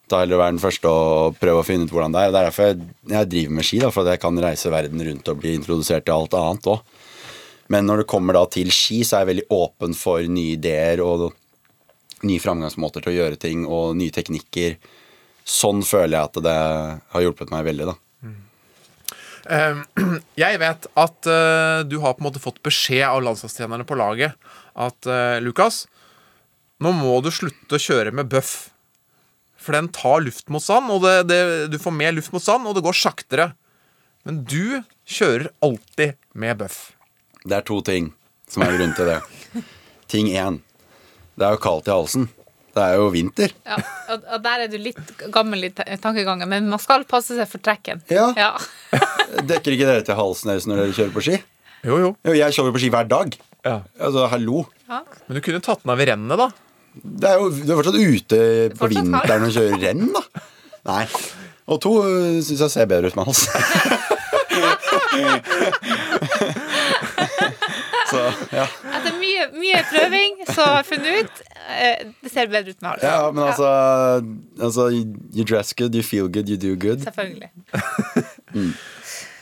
[0.09, 2.31] ta heller være den første og prøve å finne ut hvordan det er.
[2.33, 2.79] Det er derfor jeg,
[3.13, 6.07] jeg driver med ski, da, for at jeg kan reise verden rundt og bli introdusert
[6.07, 6.95] til alt annet òg.
[7.69, 11.03] Men når det kommer da til ski, så er jeg veldig åpen for nye ideer
[11.05, 11.29] og
[12.25, 14.79] nye framgangsmåter til å gjøre ting og nye teknikker.
[15.49, 16.59] Sånn føler jeg at det
[17.13, 17.99] har hjulpet meg veldig, da.
[19.49, 19.83] Eh,
[20.43, 24.37] Jeg vet at eh, du har på en måte fått beskjed av landslagstjenerne på laget
[24.79, 25.87] at eh, Lukas,
[26.85, 28.71] nå må du slutte å kjøre med bøff.
[29.59, 31.41] For den tar luftmotstand, og det, det,
[31.73, 33.51] du får mer luft mot sand, og det går saktere.
[34.29, 36.79] Men du kjører alltid med bøff.
[37.43, 38.13] Det er to ting
[38.49, 39.19] som er grunnen til det.
[40.09, 40.61] Ting én.
[41.39, 42.29] Det er jo kaldt i halsen.
[42.79, 43.53] Det er jo vinter.
[43.67, 43.77] Ja,
[44.13, 47.63] og, og der er du litt gammel i tankegangen, men man skal passe seg for
[47.65, 48.03] trekken.
[48.13, 48.29] Ja.
[48.39, 48.53] Ja.
[49.51, 51.41] Dekker ikke dere til halsen deres når dere kjører på ski?
[51.87, 52.13] Jo, jo.
[52.35, 53.35] jeg kjører på ski hver dag.
[53.67, 53.81] Ja.
[53.99, 54.65] Altså, hallo.
[54.89, 56.49] Men du kunne tatt den av i rennet, da.
[56.99, 58.39] Det er jo, du er fortsatt ute
[58.73, 60.47] på Fortsatt vinteren og kjører renn, da.
[60.89, 61.03] Nei.
[61.69, 61.99] Og to
[62.47, 63.43] syns jeg ser bedre ut med hals.
[68.09, 68.21] Så,
[68.57, 68.65] ja.
[68.97, 71.43] Etter mye, mye prøving så har jeg funnet ut
[71.77, 73.09] eh, det ser bedre ut med halsen.
[73.09, 73.73] ja, men altså,
[74.69, 77.05] altså You dress good, you feel good, you do good.
[77.05, 77.51] Selvfølgelig.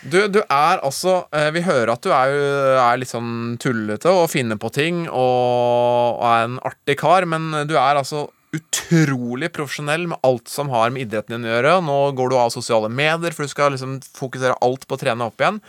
[0.06, 2.30] Du, du er altså eh, Vi hører at du er,
[2.78, 7.74] er litt sånn tullete og finner på ting og er en artig kar, men du
[7.74, 11.74] er altså utrolig profesjonell med alt som har med idretten din å gjøre.
[11.86, 15.28] Nå går du av sosiale medier, for du skal liksom fokusere alt på å trene
[15.28, 15.60] opp igjen.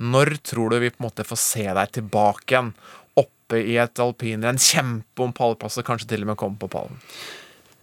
[0.00, 2.72] Når tror du vi på en måte får se deg tilbake igjen?
[3.20, 7.00] Oppe i et alpinrenn, kjempe om pallplasser, kanskje til og med komme på pallen?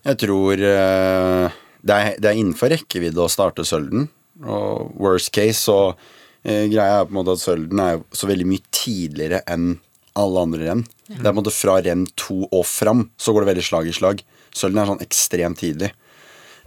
[0.07, 4.07] Jeg tror uh, det, er, det er innenfor rekkevidde å starte Sølden.
[4.45, 8.47] Og worst case så uh, Greia er på en måte at Sølden er så veldig
[8.47, 9.75] mye tidligere enn
[10.17, 10.87] alle andre renn.
[11.07, 13.89] Det er på en måte fra renn to og fram, så går det veldig slag
[13.89, 14.23] i slag.
[14.57, 15.91] Sølden er sånn ekstremt tidlig.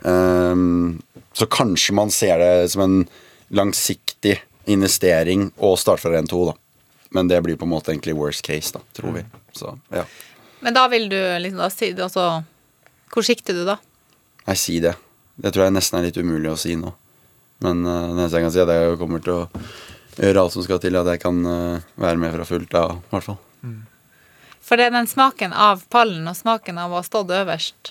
[0.00, 1.00] Um,
[1.36, 2.96] så kanskje man ser det som en
[3.52, 4.38] langsiktig
[4.70, 6.56] investering å starte fra renn to, da.
[7.10, 9.24] Men det blir på en måte egentlig worst case, da, tror vi.
[9.56, 10.04] Så ja.
[10.60, 12.42] Men da vil du liksom da si altså,
[13.10, 13.78] Hvor sikter du da?
[14.46, 14.92] Nei, si det.
[15.40, 16.92] Det tror jeg nesten er litt umulig å si nå.
[17.64, 19.44] Men uh, det eneste jeg kan si, er at jeg kommer til å
[20.20, 23.14] gjøre alt som skal til, at jeg kan uh, være med fra fullt av, i
[23.14, 23.40] hvert fall.
[24.70, 27.90] For det er den smaken av pallen og smaken av å ha stått øverst.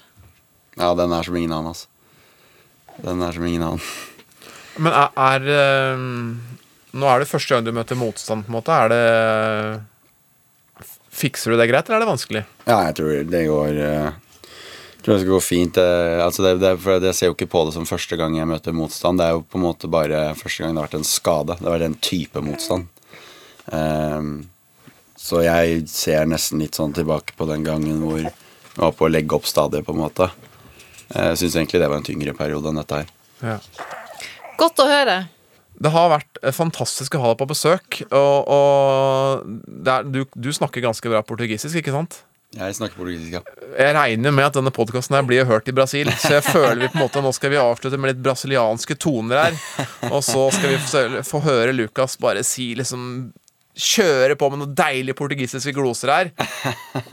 [0.80, 1.90] Ja, den er som ingen annen, altså.
[3.04, 3.84] Den er som ingen annen.
[4.80, 6.06] Men er, er eh,
[6.96, 8.72] Nå er det første gang du møter motstand, på en måte.
[8.72, 9.04] Er det
[11.20, 12.44] Fikser du det greit, eller er det vanskelig?
[12.64, 14.08] Ja, jeg tror det går eh,
[14.94, 15.80] Jeg tror det skal gå fint.
[16.24, 18.72] altså det, det, for jeg ser jo ikke på det som første gang jeg møter
[18.78, 19.20] motstand.
[19.20, 21.60] Det er jo på en måte bare første gang det har vært en skade.
[21.60, 22.88] Det har vært en type motstand.
[23.76, 24.32] Ehm,
[25.20, 28.32] så jeg ser nesten litt sånn tilbake på den gangen hvor jeg
[28.80, 30.30] var på å legge opp stadiet, på en måte.
[31.12, 33.12] Jeg syns egentlig det var en tyngre periode enn dette her.
[33.44, 33.58] Ja.
[34.60, 35.18] Godt å høre.
[35.80, 38.00] Det har vært eh, fantastisk å ha deg på besøk.
[38.08, 42.22] Og, og det er, du, du snakker ganske bra portugisisk, ikke sant?
[42.56, 43.44] Jeg snakker portugisisk, ja.
[43.78, 46.98] Jeg regner med at denne podkasten blir hørt i Brasil, så jeg føler vi på
[46.98, 49.60] en måte nå skal vi avslutte med litt brasilianske toner her.
[50.10, 53.30] Og så skal vi få, få høre Lukas bare si liksom
[53.80, 56.32] Kjøre på med noen deilige portugisiske gloser her.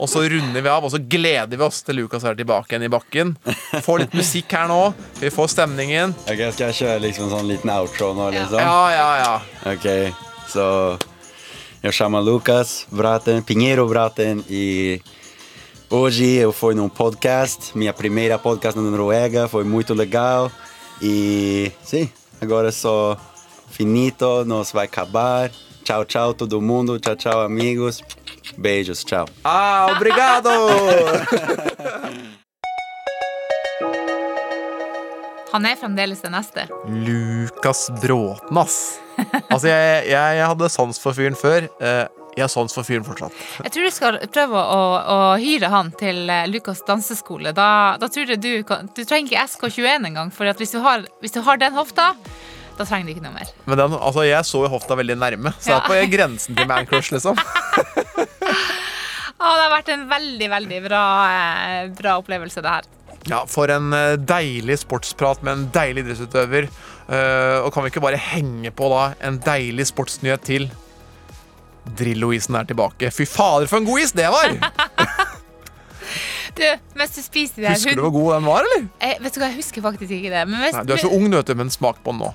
[0.01, 2.87] Og så runder vi av, og så gleder vi oss til Lukas er tilbake igjen
[2.87, 3.35] i bakken.
[3.85, 4.79] Får litt musikk her nå.
[5.21, 6.15] Vi får stemningen.
[6.25, 8.59] Ok, Skal jeg kjøre liksom en sånn liten outro nå, liksom?
[8.59, 9.35] Ja, ja, ja.
[9.75, 9.87] Ok,
[10.51, 10.67] så
[11.85, 14.99] Eu chamo Lucas Braten, Pinheiro Braten e
[15.89, 20.51] hoje eu fui num podcast, minha primeira podcast na Noruega, foi muito legal
[21.01, 22.09] e sim,
[22.41, 23.15] agora é só
[23.69, 25.51] finito, nós vai acabar.
[25.87, 28.03] Tchau, tchau todo mundo, tchau, tchau amigos,
[28.57, 29.25] beijos, tchau.
[29.45, 30.51] Ah, obrigado!
[35.53, 36.67] Han er fremdeles det neste.
[36.91, 38.99] Lukas Bråten, ass.
[39.47, 41.71] Altså, jeg, jeg, jeg hadde sans for fyren før.
[41.79, 43.31] Eh, Jeg har sans for fyren fortsatt.
[43.63, 44.81] Jeg tror du skal prøve å,
[45.15, 47.55] å hyre han til eh, Lukas danseskole.
[47.55, 48.51] Da, da tror jeg du
[48.93, 52.11] Du trenger ikke SK21 engang, for at hvis, du har, hvis du har den hofta,
[52.77, 53.53] da trenger du ikke noe mer.
[53.65, 56.69] Men den, altså, jeg så jo hofta veldig nærme, så jeg er på grensen til
[56.69, 57.39] man crush, liksom.
[59.37, 62.87] Å, det har vært en veldig, veldig bra, eh, bra opplevelse, det her.
[63.27, 66.69] Ja, For en eh, deilig sportsprat med en deilig idrettsutøver.
[67.07, 70.65] Uh, og kan vi ikke bare henge på da en deilig sportsnyhet til?
[71.95, 73.13] Drillo-isen er tilbake.
[73.15, 74.57] Fy fader, for en god is det var!
[76.57, 76.63] Du,
[76.97, 78.87] mens du spiser det Husker du hvor god den var, eller?
[78.97, 80.39] Jeg, vet du hva, jeg husker faktisk ikke det.
[80.49, 82.31] Men hvis, Nei, du er så ung, du, men smak på den nå.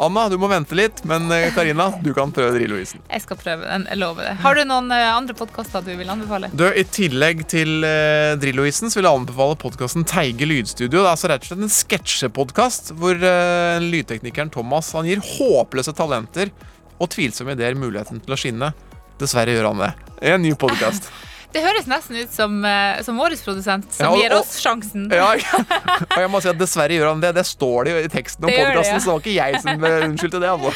[0.00, 3.02] Anna, du må vente litt, men eh, Karina, du kan prøve Drillo-isen.
[3.12, 3.84] Jeg skal prøve den.
[3.90, 4.34] Jeg lover det.
[4.42, 6.48] Har du noen eh, andre podkaster du vil anbefale?
[6.56, 10.96] Du, I tillegg til uh, Drillo-isen så vil jeg anbefale podkasten Teige lydstudio.
[10.96, 15.94] Det er altså rett og slett en sketsjepodkast hvor uh, lydteknikeren Thomas han gir håpløse
[15.98, 16.54] talenter
[16.98, 18.72] og tvilsomme ideer muligheten til å skinne.
[19.20, 19.92] Dessverre gjør han det.
[20.32, 21.12] En ny podkast.
[21.52, 25.08] Det høres nesten ut som, eh, som vår produsent, som Ja, og- gir oss sjansen.
[25.12, 27.34] Ja, og jeg må si at dessverre gjør han det.
[27.36, 29.00] Det står det jo i teksten om podkasten, ja.
[29.00, 30.52] så det var ikke jeg som eh, unnskyldte det.
[30.52, 30.72] Altså.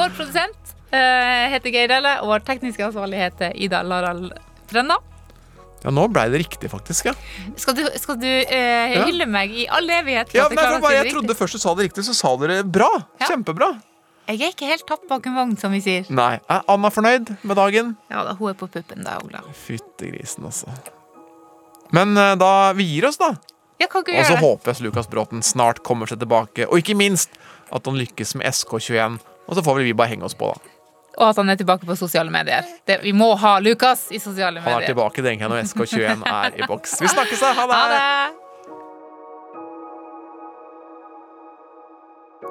[0.00, 4.32] Vår produsent uh, heter Geir Delle, og vår tekniske ansvarlig heter Ida Larald
[4.70, 4.98] Brenna.
[5.84, 7.12] Ja, nå ble det riktig, faktisk.
[7.12, 7.14] ja.
[7.60, 9.04] Skal du, skal du eh, Ja.
[9.06, 10.32] hylle meg i all evighet?
[10.34, 12.64] Ja, men jeg nei, det Jeg trodde først du sa det riktig, så sa dere
[12.64, 12.88] bra.
[13.22, 13.76] Kjempebra.
[14.26, 16.06] Jeg er ikke helt tapt bak en vogn, som vi sier.
[16.10, 16.40] Nei.
[16.50, 17.92] Er Anna fornøyd med dagen?
[18.10, 19.42] Ja da, hun er på puppen da, Ola.
[19.54, 20.72] Fytti grisen, altså.
[21.94, 23.34] Men eh, da vi gir oss, da.
[23.78, 24.42] Ja, kan ikke Og så gjøre det.
[24.48, 26.66] håper jeg at Lukas Bråten snart kommer seg tilbake.
[26.66, 27.30] Og ikke minst
[27.70, 29.18] at han lykkes med SK21.
[29.46, 30.72] Og så får vel vi bare henge oss på, da.
[31.16, 32.66] Og at han er tilbake på sosiale medier.
[32.88, 34.90] Det, vi må ha Lukas i sosiale Han er medier.
[34.94, 36.98] tilbake den gangen når SK21 er i boks.
[37.00, 37.52] Vi snakkes, da.
[37.56, 37.78] Ha det!
[37.78, 38.45] Ha det!